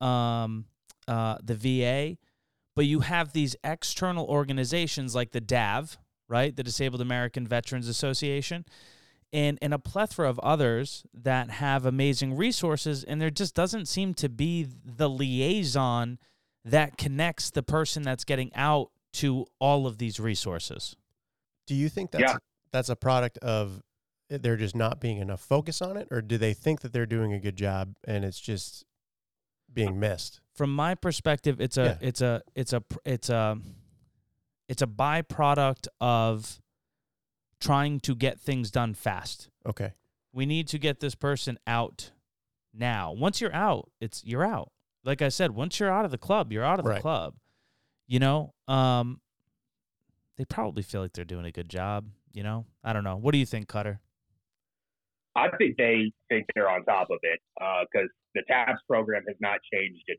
[0.00, 0.66] um,
[1.08, 2.18] uh, the VA,
[2.76, 8.64] but you have these external organizations like the DAV, right, the Disabled American Veterans Association,
[9.32, 14.12] and and a plethora of others that have amazing resources, and there just doesn't seem
[14.14, 16.18] to be the liaison
[16.64, 20.96] that connects the person that's getting out to all of these resources.
[21.66, 22.36] Do you think that's Yeah.
[22.70, 23.82] that's a product of
[24.28, 27.06] it- there just not being enough focus on it, or do they think that they're
[27.06, 28.84] doing a good job and it's just
[29.72, 30.40] being missed?
[30.54, 31.98] From my perspective, it's a Yeah.
[32.00, 33.58] it's a it's a it's a
[34.68, 36.60] it's a byproduct of
[37.60, 39.48] trying to get things done fast.
[39.66, 39.92] Okay.
[40.32, 42.10] We need to get this person out
[42.72, 43.12] now.
[43.12, 44.72] Once you're out, it's you're out.
[45.04, 47.36] Like I said, once you're out of the club, you're out of the club.
[48.12, 49.22] You know, um
[50.36, 52.66] they probably feel like they're doing a good job, you know?
[52.84, 53.16] I don't know.
[53.16, 54.00] What do you think, Kutter?
[55.34, 59.60] I think they think they're on top of it because the TAPS program has not
[59.72, 60.16] changed in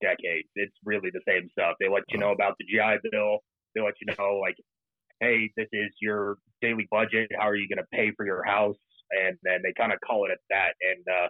[0.00, 0.46] decades.
[0.54, 1.74] It's really the same stuff.
[1.80, 3.38] They let you know about the GI Bill.
[3.74, 4.54] They let you know like,
[5.18, 7.32] hey, this is your daily budget.
[7.36, 8.78] How are you going to pay for your house?
[9.10, 10.74] And then they kind of call it at that.
[10.80, 11.28] And uh,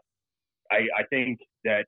[0.71, 1.87] I, I think that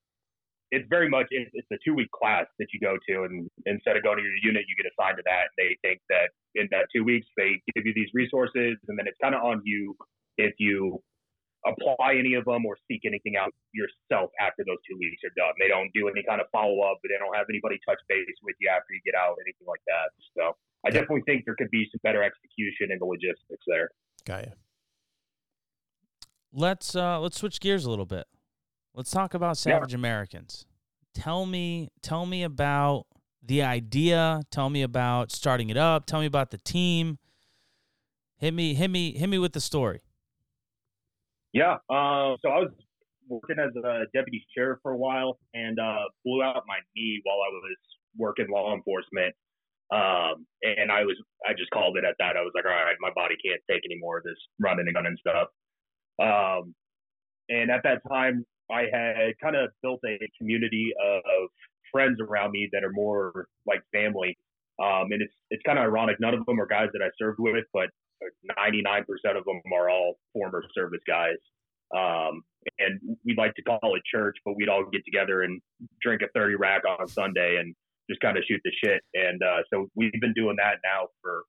[0.71, 3.97] it's very much it's, it's a two week class that you go to, and instead
[3.97, 5.55] of going to your unit, you get assigned to that.
[5.57, 9.19] They think that in that two weeks they give you these resources, and then it's
[9.23, 9.95] kind of on you
[10.39, 11.03] if you
[11.67, 15.51] apply any of them or seek anything out yourself after those two weeks are done.
[15.59, 18.39] They don't do any kind of follow up, but they don't have anybody touch base
[18.43, 20.15] with you after you get out, anything like that.
[20.39, 20.55] So
[20.87, 23.91] I definitely think there could be some better execution in the logistics there.
[24.25, 24.53] Got you.
[26.53, 28.27] Let's uh let's switch gears a little bit.
[28.97, 30.65] Let's talk about Savage Americans.
[31.13, 33.05] Tell me tell me about
[33.43, 37.19] the idea, tell me about starting it up, tell me about the team.
[38.39, 40.01] Hit me hit me hit me with the story.
[41.53, 41.75] Yeah.
[41.91, 42.71] Uh, so I was
[43.29, 47.37] working as a deputy sheriff for a while and uh, blew out my knee while
[47.37, 47.77] I was
[48.17, 49.35] working law enforcement.
[49.93, 52.37] Um, and I was, I just called it at that.
[52.37, 54.95] I was like, all right, my body can't take any more of this running and
[54.95, 55.49] gunning stuff.
[56.19, 56.75] Um,
[57.49, 61.49] and at that time, I had kind of built a community of
[61.93, 64.37] friends around me that are more like family.
[64.83, 66.17] Um, and it's it's kind of ironic.
[66.21, 67.89] None of them are guys that I served with, but
[68.59, 69.05] 99%
[69.37, 71.37] of them are all former service guys.
[71.97, 72.43] Um,
[72.79, 75.61] and we'd like to call it church, but we'd all get together and
[76.03, 77.75] drink a 30 rack on Sunday and
[78.11, 79.01] just kind of shoot the shit.
[79.15, 81.43] And uh, so we've been doing that now for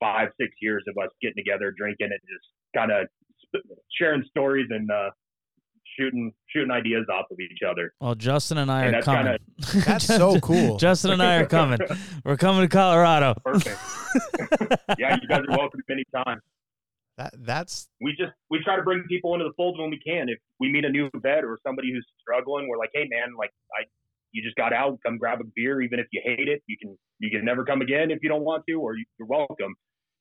[0.00, 3.06] five, six years of us getting together, drinking, and just kind of
[3.98, 5.10] sharing stories and uh,
[5.98, 7.92] shooting shooting ideas off of each other.
[8.00, 9.38] Well, Justin and I and are coming.
[9.60, 10.76] Kinda, that's so cool.
[10.76, 11.78] Justin and I are coming.
[12.24, 13.34] We're coming to Colorado.
[13.44, 13.78] Perfect.
[14.98, 16.40] yeah, you guys are welcome anytime.
[17.16, 20.28] That that's we just we try to bring people into the fold when we can.
[20.28, 23.50] If we meet a new vet or somebody who's struggling, we're like, hey man, like
[23.78, 23.84] I
[24.32, 26.62] you just got out, come grab a beer, even if you hate it.
[26.66, 29.26] You can you can never come again if you don't want to, or you, are
[29.26, 29.74] welcome.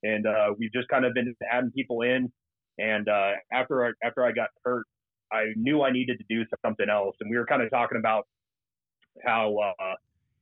[0.04, 2.32] And uh, we've just kind of been adding people in.
[2.80, 4.86] And uh, after I, after I got hurt,
[5.32, 7.16] I knew I needed to do something else.
[7.20, 8.28] And we were kind of talking about
[9.26, 9.96] how uh,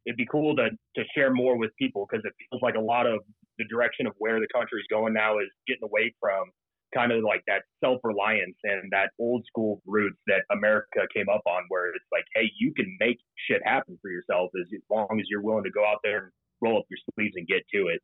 [0.06, 3.08] it'd be cool to to share more with people because it feels like a lot
[3.08, 3.20] of
[3.58, 6.52] the direction of where the country's going now is getting away from
[6.94, 11.42] kind of like that self reliance and that old school roots that America came up
[11.46, 13.20] on, where it's like, hey, you can make
[13.50, 16.80] shit happen for yourself as, long as you're willing to go out there and roll
[16.80, 18.02] up your sleeves and get to it.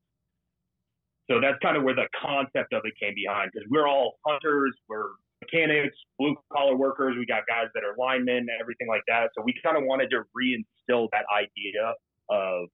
[1.29, 4.75] So that's kind of where the concept of it came behind because we're all hunters,
[4.89, 9.29] we're mechanics, blue collar workers, we got guys that are linemen, everything like that.
[9.35, 11.93] So we kind of wanted to reinstill that idea
[12.29, 12.67] of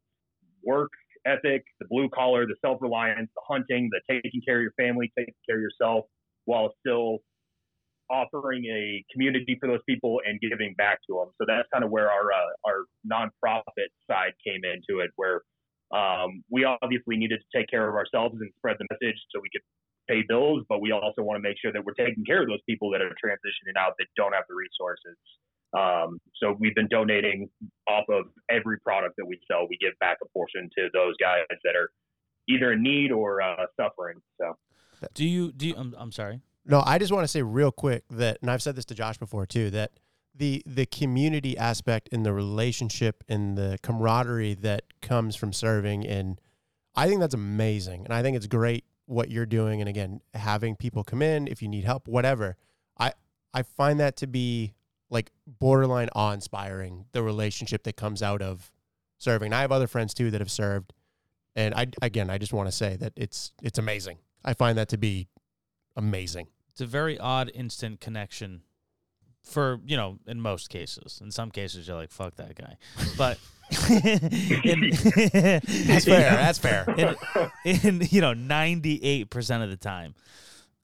[0.64, 0.92] work
[1.26, 5.12] ethic, the blue collar, the self reliance, the hunting, the taking care of your family,
[5.18, 6.06] taking care of yourself,
[6.46, 7.20] while still
[8.10, 11.34] offering a community for those people and giving back to them.
[11.40, 15.42] So that's kind of where our uh, our nonprofit side came into it, where
[15.92, 19.50] um, we obviously needed to take care of ourselves and spread the message so we
[19.52, 19.62] could
[20.08, 22.62] pay bills, but we also want to make sure that we're taking care of those
[22.67, 25.17] people that are transitioning out that don't have the resources.
[25.78, 27.50] Um, so we've been donating
[27.88, 29.67] off of every product that we sell.
[29.70, 31.89] We give back a portion to those guys that are
[32.48, 34.20] either in need or uh, suffering.
[34.39, 34.56] So,
[35.13, 35.67] do you do?
[35.67, 36.41] You, I'm, I'm sorry.
[36.65, 39.17] No, I just want to say real quick that, and I've said this to Josh
[39.17, 39.91] before too, that
[40.34, 46.39] the the community aspect and the relationship and the camaraderie that comes from serving, and
[46.96, 50.76] I think that's amazing, and I think it's great what you're doing, and again, having
[50.76, 52.58] people come in if you need help, whatever.
[53.00, 53.13] I
[53.54, 54.76] I find that to be
[55.10, 58.72] like borderline awe inspiring the relationship that comes out of
[59.17, 59.48] serving.
[59.48, 60.93] And I have other friends too that have served.
[61.56, 64.20] And I again I just want to say that it's it's amazing.
[64.43, 65.30] I find that to be
[65.96, 66.48] amazing.
[66.72, 68.62] It's a very odd instant connection
[69.48, 71.20] for, you know, in most cases.
[71.24, 72.78] In some cases you're like, fuck that guy.
[73.18, 73.40] But
[73.92, 74.92] in,
[75.88, 76.32] that's fair.
[76.32, 76.86] That's fair.
[77.66, 80.16] In, in you know, ninety eight percent of the time.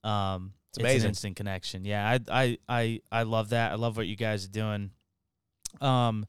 [0.03, 0.95] Um it's, amazing.
[0.95, 1.85] It's an instant connection.
[1.85, 3.71] Yeah, I, I I I love that.
[3.71, 4.89] I love what you guys are doing.
[5.81, 6.25] Um,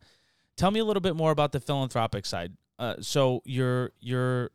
[0.57, 2.53] tell me a little bit more about the philanthropic side.
[2.79, 4.51] Uh, so you're you're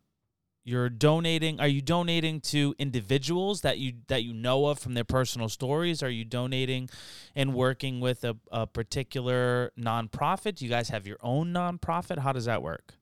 [0.70, 1.60] you're donating.
[1.60, 6.04] Are you donating to individuals that you that you know of from their personal stories?
[6.04, 6.90] Are you donating
[7.36, 10.56] and working with a, a particular nonprofit?
[10.56, 12.20] Do you guys have your own nonprofit?
[12.20, 12.94] How does that work?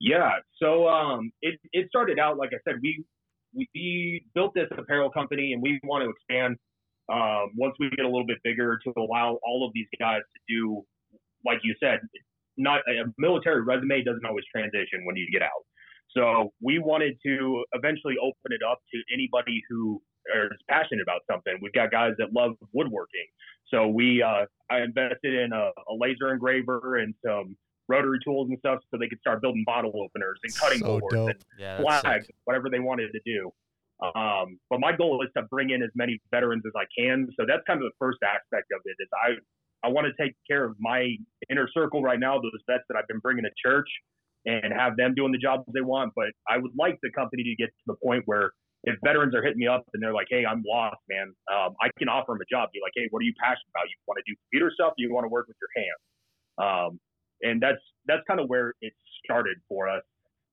[0.00, 0.30] Yeah,
[0.62, 2.78] so um, it it started out like I said.
[2.80, 3.04] We
[3.52, 6.56] we built this apparel company and we want to expand
[7.12, 10.54] um, once we get a little bit bigger to allow all of these guys to
[10.54, 10.84] do,
[11.44, 11.98] like you said,
[12.56, 15.64] not a military resume doesn't always transition when you get out.
[16.16, 20.00] So we wanted to eventually open it up to anybody who
[20.34, 21.58] is passionate about something.
[21.62, 23.26] We've got guys that love woodworking.
[23.72, 27.56] So we, uh, I invested in a, a laser engraver and some
[27.88, 31.14] rotary tools and stuff so they could start building bottle openers and cutting so boards
[31.14, 31.30] dope.
[31.30, 32.34] and yeah, flags, sick.
[32.44, 33.50] whatever they wanted to do.
[34.00, 37.28] Um, but my goal is to bring in as many veterans as I can.
[37.38, 40.34] So that's kind of the first aspect of it is I, I want to take
[40.48, 41.16] care of my
[41.50, 43.88] inner circle right now, those vets that I've been bringing to church
[44.46, 46.12] and have them doing the jobs they want.
[46.16, 48.52] But I would like the company to get to the point where
[48.84, 51.90] if veterans are hitting me up and they're like, "Hey, I'm lost, man," um, I
[51.98, 52.70] can offer them a job.
[52.72, 53.88] Be like, "Hey, what are you passionate about?
[53.88, 54.94] You want to do computer stuff?
[54.96, 56.02] you want to work with your hands?"
[56.58, 57.00] Um,
[57.42, 58.92] and that's that's kind of where it
[59.24, 60.02] started for us.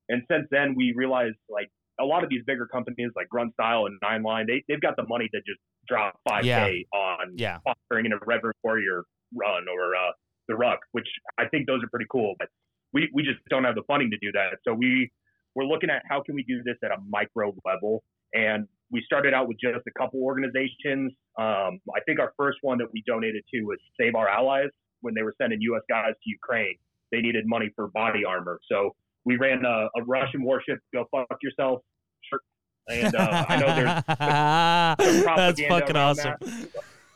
[0.10, 1.70] And since then, we realized like
[2.00, 4.96] a lot of these bigger companies like Grunt Style and Nine Line, they they've got
[4.98, 7.00] the money to just drop five k Yeah.
[7.00, 7.60] on Yeah.
[7.66, 9.04] sponsoring in a Reverend Warrior
[9.36, 10.12] run or uh,
[10.48, 12.36] the Ruck, which I think those are pretty cool.
[12.40, 12.50] But
[12.96, 14.58] we we just don't have the funding to do that.
[14.66, 15.12] So we
[15.54, 18.04] we're looking at how can we do this at a micro level.
[18.34, 21.12] And we started out with just a couple organizations.
[21.38, 24.70] Um, I think our first one that we donated to was Save Our Allies
[25.02, 25.84] when they were sending U.S.
[25.90, 26.76] guys to Ukraine.
[27.12, 30.80] They needed money for body armor, so we ran a, a Russian warship.
[30.94, 31.82] Go fuck yourself.
[32.30, 32.42] Shirt.
[32.90, 36.70] And uh, I know there's some That's fucking around awesome.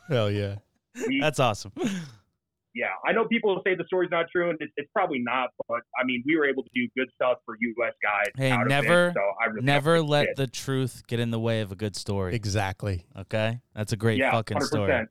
[0.08, 0.56] Hell yeah.
[1.06, 1.72] we, That's awesome.
[2.74, 5.50] Yeah, I know people say the story's not true, and it's, it's probably not.
[5.68, 7.92] But I mean, we were able to do good stuff for U.S.
[8.02, 8.30] guys.
[8.36, 10.02] Hey, out of never- it, so I respect Never it.
[10.02, 12.34] let the truth get in the way of a good story.
[12.34, 13.06] Exactly.
[13.18, 13.58] Okay?
[13.74, 14.62] That's a great yeah, fucking 100%.
[14.64, 15.06] story.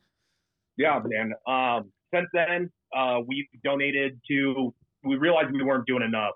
[0.78, 1.34] Yeah, man.
[1.46, 4.74] Um, since then, uh, we've donated to.
[5.04, 6.34] We realized we weren't doing enough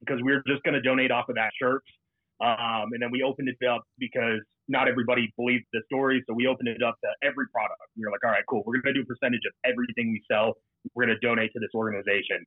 [0.00, 1.82] because we were just going to donate off of that shirt,
[2.40, 6.46] um, and then we opened it up because not everybody believed the story, so we
[6.46, 7.80] opened it up to every product.
[7.96, 8.62] We were like, all right, cool.
[8.66, 10.54] We're going to do a percentage of everything we sell.
[10.94, 12.44] We're going to donate to this organization,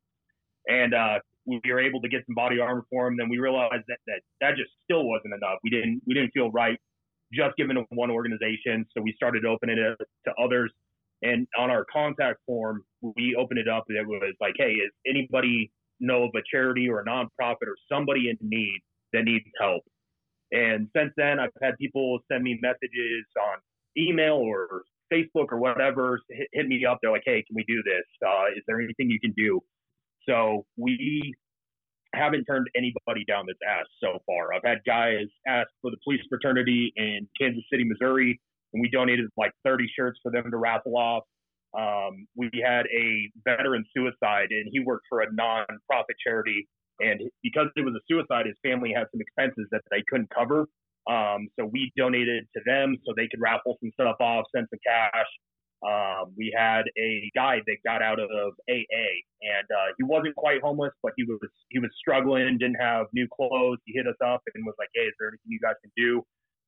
[0.68, 3.18] and uh, we were able to get some body armor for them.
[3.18, 5.60] Then we realized that that that just still wasn't enough.
[5.64, 6.78] We didn't we didn't feel right
[7.34, 10.72] just giving to one organization, so we started opening it to others.
[11.24, 13.86] And on our contact form, we opened it up.
[13.90, 18.30] It was like, hey, is anybody know of a charity or a nonprofit or somebody
[18.30, 18.80] in need
[19.14, 19.84] that needs help?
[20.52, 23.58] And since then, I've had people send me messages on
[23.98, 27.00] email or Facebook or whatever, hit, hit me up.
[27.02, 28.04] They're like, hey, can we do this?
[28.26, 29.60] Uh, is there anything you can do?
[30.28, 31.34] So we
[32.14, 34.54] haven't turned anybody down that's asked so far.
[34.54, 38.40] I've had guys ask for the police fraternity in Kansas City, Missouri,
[38.74, 41.24] and we donated like 30 shirts for them to raffle off.
[41.78, 46.68] Um, we had a veteran suicide, and he worked for a non-profit charity.
[47.00, 50.68] And because it was a suicide, his family had some expenses that they couldn't cover.
[51.10, 54.80] Um, so we donated to them so they could raffle some stuff off, send some
[54.86, 55.32] cash.
[55.86, 58.30] Um, we had a guy that got out of
[58.68, 59.08] AA,
[59.46, 63.28] and uh, he wasn't quite homeless, but he was he was struggling, didn't have new
[63.30, 63.78] clothes.
[63.86, 66.26] He hit us up and was like, "Hey, is there anything you guys can do?"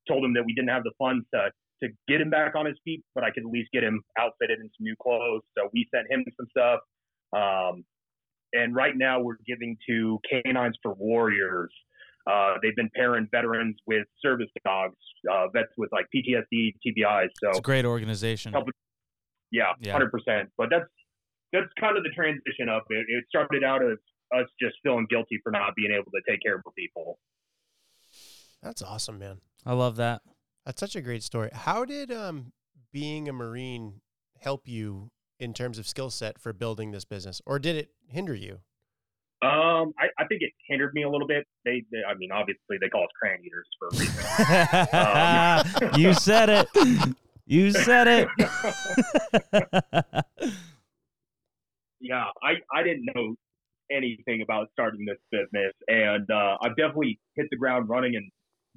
[0.08, 1.50] Told him that we didn't have the funds to
[1.82, 4.60] to get him back on his feet, but I could at least get him outfitted
[4.60, 5.42] in some new clothes.
[5.58, 6.80] So we sent him some stuff.
[7.34, 7.84] Um,
[8.54, 11.72] and right now we're giving to K9s For Warriors.
[12.30, 14.96] Uh, they've been pairing veterans with service dogs,
[15.32, 17.30] uh, vets with like PTSD, TBIs.
[17.42, 18.54] So It's a great organization.
[18.54, 18.68] Help
[19.52, 19.94] yeah, Yeah.
[19.94, 20.50] hundred percent.
[20.58, 20.86] But that's
[21.54, 23.06] that's kind of the transition of it.
[23.08, 23.98] It started out as
[24.32, 27.18] us just feeling guilty for not being able to take care of people.
[28.62, 29.40] That's awesome, man.
[29.66, 30.22] I love that.
[30.66, 31.50] That's such a great story.
[31.52, 32.52] How did um,
[32.92, 34.02] being a Marine
[34.40, 38.36] help you in terms of skill set for building this business, or did it hinder
[38.36, 38.60] you?
[39.41, 41.47] Um, I, I think it hindered me a little bit.
[41.63, 44.25] They, they, I mean, obviously they call us crayon eaters for a reason.
[45.91, 46.67] Um, you said it.
[47.45, 48.28] You said it.
[52.02, 53.36] yeah, I, I didn't know
[53.89, 58.30] anything about starting this business, and uh, I've definitely hit the ground running and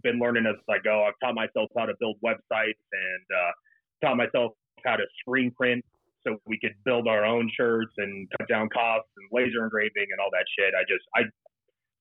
[0.03, 1.05] been learning as I go.
[1.05, 4.53] I've taught myself how to build websites and uh, taught myself
[4.85, 5.85] how to screen print
[6.27, 10.21] so we could build our own shirts and cut down costs and laser engraving and
[10.21, 10.75] all that shit.
[10.75, 11.23] I just I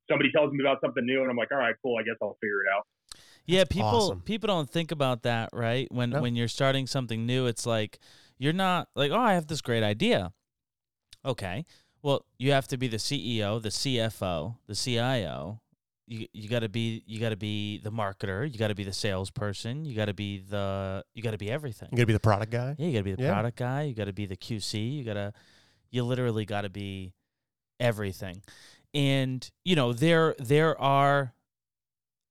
[0.10, 1.98] somebody tells me about something new and I'm like, all right, cool.
[2.00, 2.86] I guess I'll figure it out.
[3.46, 4.22] Yeah, people awesome.
[4.22, 5.88] people don't think about that, right?
[5.92, 6.22] When No.
[6.22, 8.00] when you're starting something new, it's like
[8.38, 10.32] you're not like, "Oh, I have this great idea."
[11.26, 11.66] Okay.
[12.04, 15.62] Well, you have to be the CEO, the CFO, the CIO.
[16.08, 18.84] You you got to be you got to be the marketer, you got to be
[18.84, 21.90] the salesperson, you got to be the you got to be everything.
[21.92, 22.76] You gonna be the product guy?
[22.78, 23.32] Yeah, you got to be the Yeah.
[23.32, 25.34] product guy, you got to be the QC, you got to
[25.90, 27.14] you literally got to be
[27.80, 28.42] everything.
[28.94, 31.34] And, you know, there there are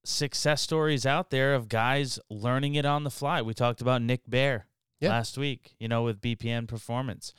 [0.04, 3.42] success stories out there of guys learning it on the fly.
[3.42, 4.66] We talked about Nick Bare
[4.98, 5.10] Yeah.
[5.10, 7.32] last week, you know, with BPN Performance.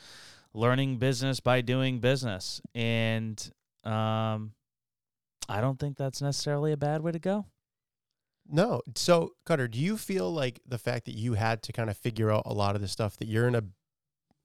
[0.53, 2.61] Learning business by doing business.
[2.75, 3.51] And
[3.83, 4.53] um
[5.51, 7.45] I don't think that's necessarily a bad way to go.
[8.49, 8.81] No.
[8.95, 12.31] So, Kutter, do you feel like the fact that you had to kind of figure
[12.31, 13.63] out a lot of this stuff that you're in a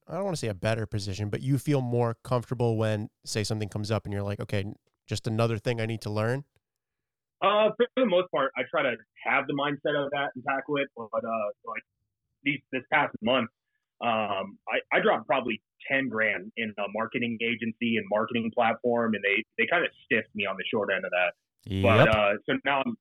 [0.09, 3.43] I don't want to say a better position, but you feel more comfortable when say
[3.43, 4.63] something comes up and you're like, okay,
[5.05, 6.45] just another thing I need to learn?
[7.41, 10.77] Uh, for the most part, I try to have the mindset of that and tackle
[10.77, 10.87] it.
[10.95, 11.83] But uh, like
[12.43, 13.49] these this past month,
[14.01, 19.23] um, I, I dropped probably ten grand in a marketing agency and marketing platform, and
[19.23, 21.33] they they kind of stiffed me on the short end of that.
[21.81, 22.97] But uh, so now I'm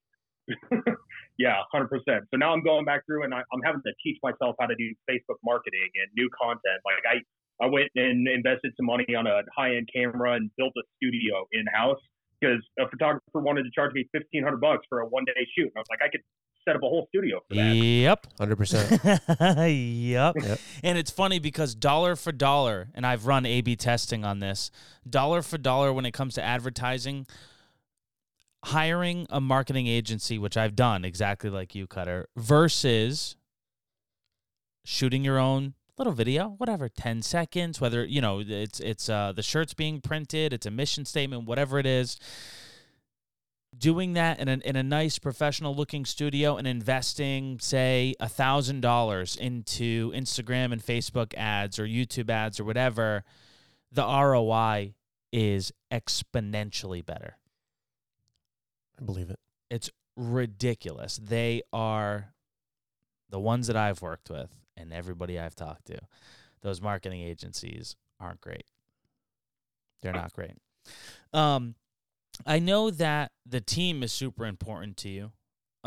[1.39, 2.25] yeah, hundred percent.
[2.31, 4.75] So now I'm going back through and I, I'm having to teach myself how to
[4.77, 6.81] do Facebook marketing and new content.
[6.85, 10.73] Like I, I went and invested some money on a high end camera and built
[10.77, 12.01] a studio in house
[12.41, 15.65] because a photographer wanted to charge me fifteen hundred bucks for a one day shoot.
[15.65, 16.23] And I was like, I could
[16.67, 17.75] set up a whole studio for that.
[17.75, 18.27] Yep.
[18.39, 19.01] Hundred percent.
[19.39, 20.35] yep.
[20.37, 20.59] Yep.
[20.83, 24.71] And it's funny because dollar for dollar, and I've run A B testing on this,
[25.09, 27.27] dollar for dollar when it comes to advertising,
[28.65, 33.37] hiring a marketing agency, which I've done exactly like you, Kutter, versus
[34.85, 39.43] shooting your own little video, whatever, 10 seconds, whether, you know, it's it's uh the
[39.43, 42.19] shirt's being printed, it's a mission statement, whatever it is.
[43.77, 48.81] Doing that in a, in a nice professional looking studio and investing, say, a thousand
[48.81, 53.23] dollars into Instagram and Facebook ads or YouTube ads or whatever,
[53.93, 54.95] the ROI
[55.31, 57.37] is exponentially better.
[58.99, 59.39] I believe it.
[59.71, 61.19] It's ridiculous.
[61.23, 62.33] They are
[63.29, 65.99] the ones that I've worked with and everybody I've talked to.
[66.63, 68.65] Those marketing agencies aren't great.
[70.03, 70.53] They're not great.
[71.33, 71.75] Um,
[72.45, 75.33] I know that the team is super important to you.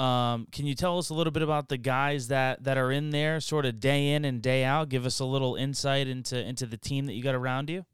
[0.02, 3.10] Um, can you tell us a little bit about the guys that that are in
[3.10, 4.88] there, sort of day in and day out?
[4.88, 7.86] Give us a little insight into into the team that you got around you.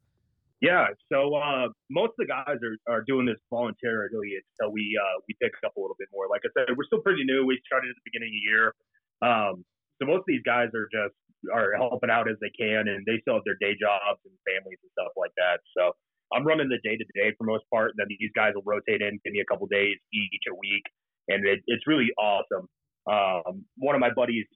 [0.62, 5.20] Yeah, so uh, most of the guys are, are doing this voluntarily until we uh,
[5.28, 6.28] we pick up a little bit more.
[6.30, 7.44] Like I said, we're still pretty new.
[7.44, 8.74] We started at the beginning of the year,
[9.20, 9.64] um,
[9.98, 11.14] so most of these guys are just
[11.52, 14.80] are helping out as they can, and they still have their day jobs and families
[14.82, 15.60] and stuff like that.
[15.76, 15.92] So
[16.34, 17.94] I'm running the day to day for most part.
[17.94, 20.84] And then these guys will rotate in, give me a couple days each a week,
[21.28, 22.66] and it, it's really awesome.
[23.06, 24.46] Um, one of my buddies,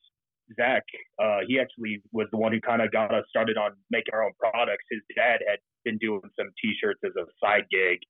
[0.58, 0.82] Zach,
[1.22, 4.24] uh, he actually was the one who kind of got us started on making our
[4.24, 4.82] own products.
[4.90, 8.02] His dad had been doing some T-shirts as a side gig,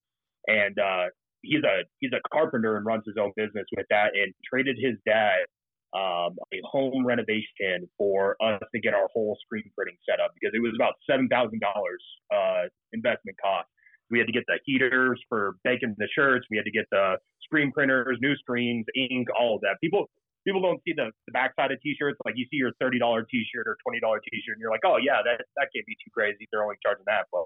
[0.48, 1.12] and uh,
[1.42, 4.96] he's a he's a carpenter and runs his own business with that, and traded his
[5.04, 5.44] dad
[5.92, 10.54] um, a home renovation for us to get our whole screen printing set up because
[10.54, 12.02] it was about seven thousand dollars
[12.34, 13.68] uh, investment cost.
[14.10, 16.46] We had to get the heaters for baking the shirts.
[16.50, 19.78] We had to get the screen printers, new screens, ink, all of that.
[19.80, 20.10] People
[20.46, 22.18] people don't see the, the backside of t-shirts.
[22.24, 24.96] Like you see your thirty dollar t-shirt or twenty dollar t-shirt, and you're like, oh
[25.02, 26.46] yeah, that that can't be too crazy.
[26.50, 27.44] They're only charging that, but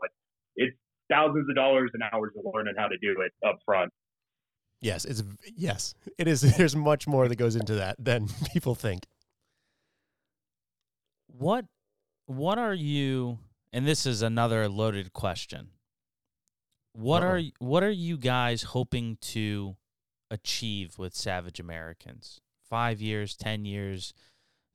[0.56, 0.76] it's
[1.10, 3.92] thousands of dollars and hours of learning how to do it up front.
[4.84, 5.22] Yes, it's
[5.56, 6.42] yes, it is.
[6.58, 9.06] There's much more that goes into that than people think.
[11.26, 11.64] What
[12.26, 13.38] what are you
[13.72, 15.68] and this is another loaded question.
[16.92, 17.28] What Uh-oh.
[17.28, 19.76] are what are you guys hoping to
[20.30, 22.40] achieve with Savage Americans?
[22.68, 24.14] 5 years, 10 years,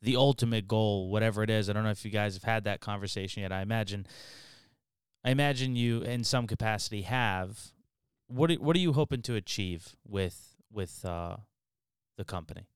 [0.01, 1.70] the ultimate goal, whatever it is.
[1.70, 3.51] I don't know if you guys have had that conversation yet.
[3.51, 4.07] I imagine
[5.24, 7.74] I imagine you in some capacity have.
[8.30, 11.38] What are, what are you hoping to achieve with with uh,
[12.18, 12.68] the company?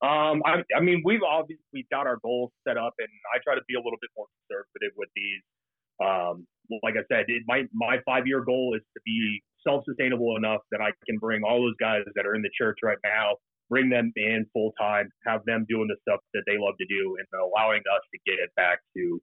[0.00, 3.60] Um, I, I mean, we've obviously got our goals set up, and I try to
[3.68, 5.42] be a little bit more conservative with these.
[6.00, 6.46] Um,
[6.82, 10.62] like I said, it, my my five year goal is to be self sustainable enough
[10.72, 13.36] that I can bring all those guys that are in the church right now,
[13.68, 17.18] bring them in full time, have them doing the stuff that they love to do,
[17.20, 19.20] and allowing us to get it back to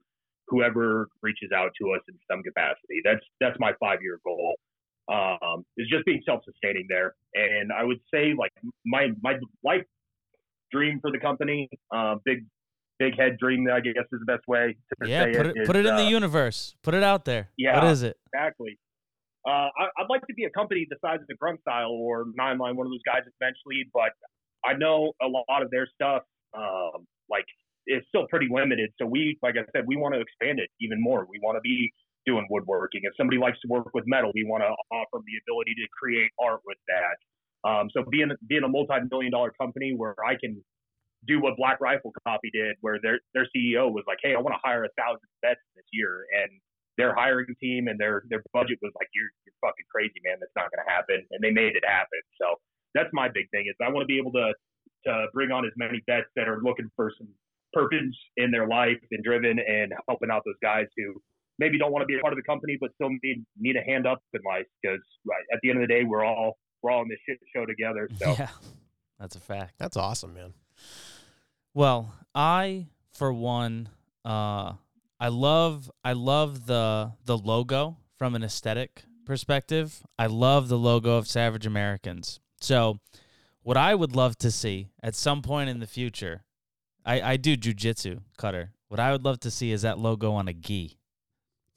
[0.48, 3.02] whoever reaches out to us in some capacity.
[3.04, 4.56] That's that's my five year goal.
[5.08, 8.52] Um, is just being self sustaining there, and I would say like
[8.86, 9.84] my my life
[10.72, 12.46] dream for the company, uh, big
[12.98, 13.68] big head dream.
[13.72, 15.56] I guess is the best way to Yeah, say put it.
[15.58, 16.76] it is, put it in uh, the universe.
[16.82, 17.50] Put it out there.
[17.58, 17.76] yeah.
[17.76, 18.18] What is it?
[18.34, 18.80] Exactly.
[19.48, 22.26] Uh, I, I'd like to be a company the size of the Grunt Style or
[22.36, 24.10] Nine Line, one of those guys eventually, but
[24.66, 26.24] I know a lot of their stuff,
[26.58, 27.46] um, like,
[27.86, 28.90] is still pretty limited.
[29.00, 31.28] So we, like I said, we want to expand it even more.
[31.30, 31.94] We want to be
[32.26, 33.02] doing woodworking.
[33.04, 36.32] If somebody likes to work with metal, we want to offer the ability to create
[36.42, 37.16] art with that.
[37.68, 40.64] Um, so being being a multi-million dollar company where I can
[41.28, 44.54] do what Black Rifle Coffee did, where their their CEO was like, "Hey, I want
[44.54, 46.50] to hire a thousand vets this year," and
[46.98, 50.38] their hiring team and their their budget was like, "You're you're fucking crazy, man.
[50.40, 52.22] That's not going to happen," and they made it happen.
[52.42, 52.56] So
[52.94, 54.54] that's my big thing is I want to be able to
[55.06, 57.30] to bring on as many vets that are looking for some
[57.74, 61.22] purpose in their life and driven and helping out those guys who
[61.60, 63.82] maybe don't want to be a part of the company but still need need a
[63.82, 66.92] hand up in life because right, at the end of the day we're all we're
[66.92, 68.10] all in this shit show together.
[68.20, 68.50] So Yeah,
[69.20, 69.76] that's a fact.
[69.78, 70.54] That's awesome, man.
[71.74, 73.90] Well, I for one,
[74.24, 74.74] uh,
[75.20, 80.04] I love I love the the logo from an aesthetic perspective.
[80.18, 82.40] I love the logo of Savage Americans.
[82.62, 83.00] So,
[83.62, 86.44] what I would love to see at some point in the future,
[87.06, 88.70] I I do jujitsu Kutter.
[88.88, 90.98] What I would love to see is that logo on a gi.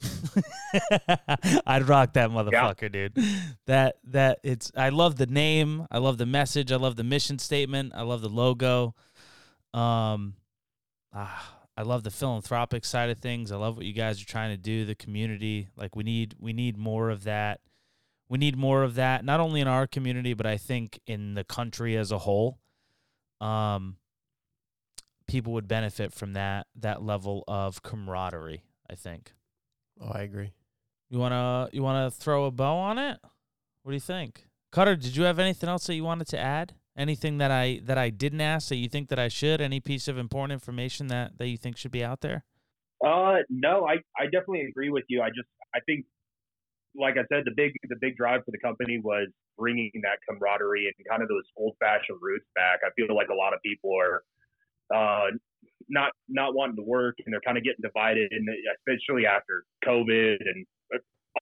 [1.67, 3.19] I'd rock that motherfucker, dude.
[3.67, 7.39] That that it's I love the name, I love the message, I love the mission
[7.39, 8.95] statement, I love the logo.
[9.75, 10.35] Um
[11.13, 13.53] ah, I love the philanthropic side of things.
[13.53, 15.69] I love what you guys are trying to do, the community.
[15.77, 17.61] Like we need we need more of that.
[18.29, 21.45] We need more of that, not only in our community, but I think in the
[21.45, 22.59] country as a whole.
[23.41, 23.97] Um
[25.27, 29.33] people would benefit from that that level of camaraderie, I think.
[30.01, 30.53] Oh, I agree.
[31.11, 33.19] You wanna you wanna throw a bow on it?
[33.83, 34.47] What do you think?
[34.71, 36.75] Kutter, did you have anything else that you wanted to add?
[36.97, 39.61] Anything that I that I didn't ask that you think that I should?
[39.61, 42.45] Any piece of important information that, that you think should be out there?
[43.05, 45.23] Uh, no, I, I definitely agree with you.
[45.23, 46.05] I just I think,
[46.97, 50.87] like I said, the big the big drive for the company was bringing that camaraderie
[50.87, 52.81] and kind of those old fashioned roots back.
[52.85, 54.23] I feel like a lot of people are
[54.95, 55.31] uh,
[55.89, 60.37] not not wanting to work and they're kind of getting divided, and especially after COVID
[60.41, 60.67] and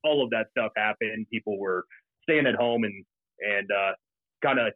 [0.04, 1.84] all of that stuff happened, people were
[2.22, 3.04] staying at home and
[3.40, 3.92] and uh,
[4.42, 4.72] kind of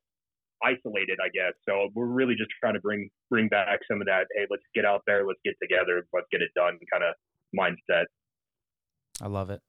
[0.63, 1.55] isolated, I guess.
[1.69, 4.27] So we're really just trying to bring bring back some of that.
[4.37, 7.15] Hey, let's get out there, let's get together, let's get it done kind of
[7.59, 8.05] mindset.
[9.23, 9.61] I love it.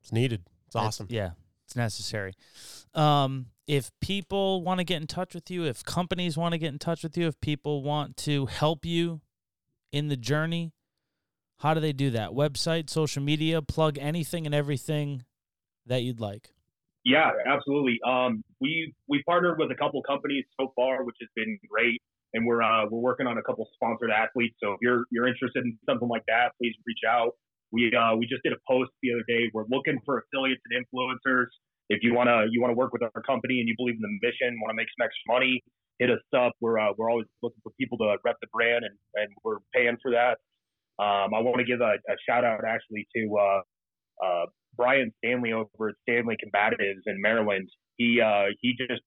[0.00, 0.42] It's needed.
[0.66, 1.04] It's awesome.
[1.04, 1.30] It's, yeah,
[1.68, 2.32] it's necessary.
[2.94, 6.72] Um, if people want to get in touch with you, if companies want to get
[6.72, 9.20] in touch with you, if people want to help you
[9.92, 10.72] in the journey,
[11.58, 12.30] how do they do that?
[12.30, 15.24] Website, social media, plug anything and everything
[15.84, 16.52] that you'd like.
[17.04, 17.98] Yeah, absolutely.
[18.06, 22.00] Um, we we partnered with a couple companies so far, which has been great,
[22.32, 24.56] and we're uh, we're working on a couple sponsored athletes.
[24.62, 27.32] So if you're you're interested in something like that, please reach out.
[27.72, 29.50] We uh, we just did a post the other day.
[29.52, 31.46] We're looking for affiliates and influencers.
[31.88, 34.58] If you wanna you wanna work with our company and you believe in the mission,
[34.60, 35.62] want to make some extra money,
[35.98, 36.52] hit us up.
[36.60, 39.96] We're uh, we're always looking for people to rep the brand, and and we're paying
[40.02, 40.38] for that.
[40.98, 43.60] Um, I want to give a, a, shout out actually to uh,
[44.24, 44.46] uh,
[44.76, 47.68] Brian Stanley over at Stanley Combatives in Maryland.
[47.96, 49.02] He uh, he just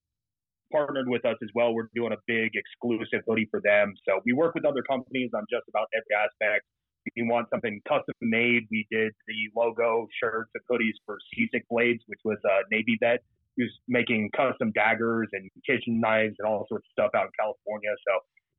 [0.72, 1.74] partnered with us as well.
[1.74, 3.94] We're doing a big exclusive hoodie for them.
[4.08, 6.66] So we work with other companies on just about every aspect.
[7.06, 11.64] If you want something custom made, we did the logo shirts and hoodies for Seasick
[11.70, 13.24] Blades, which was a Navy vet
[13.58, 17.90] who's making custom daggers and kitchen knives and all sorts of stuff out in California.
[18.08, 18.14] So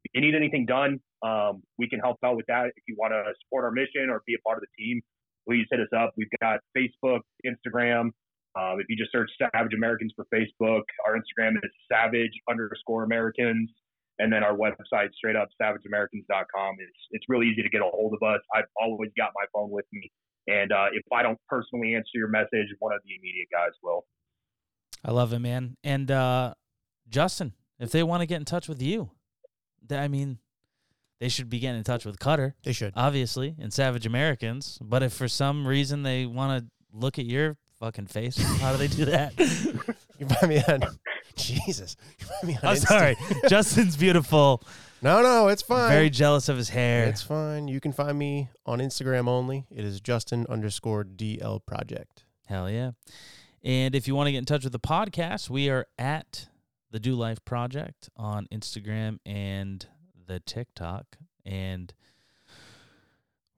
[0.05, 2.67] if you need anything done, um, we can help out with that.
[2.77, 5.01] If you want to support our mission or be a part of the team,
[5.49, 6.13] please hit us up.
[6.17, 8.11] We've got Facebook, Instagram.
[8.55, 13.71] Um, if you just search Savage Americans for Facebook, our Instagram is savage underscore Americans.
[14.19, 16.77] And then our website, straight up savageamericans.com.
[16.79, 18.41] It's, it's really easy to get a hold of us.
[18.55, 20.11] I've always got my phone with me.
[20.49, 24.05] And uh, if I don't personally answer your message, one of the immediate guys will.
[25.05, 25.77] I love it, man.
[25.83, 26.55] And uh,
[27.09, 29.11] Justin, if they want to get in touch with you,
[29.91, 30.39] I mean,
[31.21, 32.55] they should be getting in touch with Kutter.
[32.65, 32.93] They should.
[32.97, 34.79] Obviously, and Savage Americans.
[34.83, 38.79] But if for some reason they want to look at your fucking face, how do
[38.79, 39.39] they do that?
[40.19, 40.83] you find me on
[41.37, 41.97] Jesus.
[42.63, 43.17] I'm sorry.
[43.49, 44.63] Justin's beautiful.
[45.01, 45.91] No, no, it's fine.
[45.91, 47.07] Very jealous of his hair.
[47.07, 47.67] It's fine.
[47.67, 49.67] You can find me on Instagram only.
[49.71, 52.25] It is Justin underscore DL Project.
[52.47, 52.93] Hell yeah.
[53.65, 56.47] And if you want to get in touch with the podcast, we are at
[56.91, 59.85] the Do Life Project on Instagram and
[60.27, 61.17] the TikTok.
[61.45, 61.93] And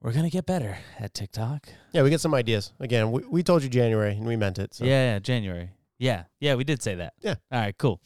[0.01, 1.67] we're going to get better at TikTok.
[1.91, 2.71] Yeah, we get some ideas.
[2.79, 4.73] Again, we, we told you January and we meant it.
[4.73, 4.85] So.
[4.85, 5.71] Yeah, yeah, January.
[5.97, 7.13] Yeah, yeah, we did say that.
[7.21, 7.35] Yeah.
[7.51, 8.01] All right, cool.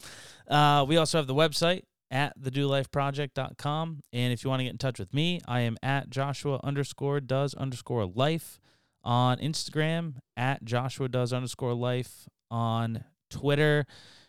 [0.48, 4.02] Uh, we also have the website at thedolifeproject.com.
[4.14, 7.20] And if you want to get in touch with me, I am at Joshua underscore
[7.20, 8.60] does underscore life
[9.04, 13.86] on Instagram, at Joshua does underscore life on Twitter.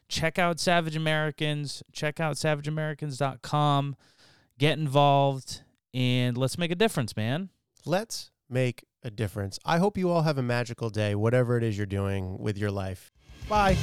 [0.09, 1.83] Check out Savage Americans.
[1.93, 3.97] Check out savageamericans.com.
[4.59, 5.63] Get involved
[5.95, 7.51] and let's make a difference, man.
[7.85, 9.59] Let's make a difference.
[9.65, 12.71] I hope you all have a magical day, whatever it is you're doing with your
[12.71, 13.13] life.
[13.51, 13.77] Bye.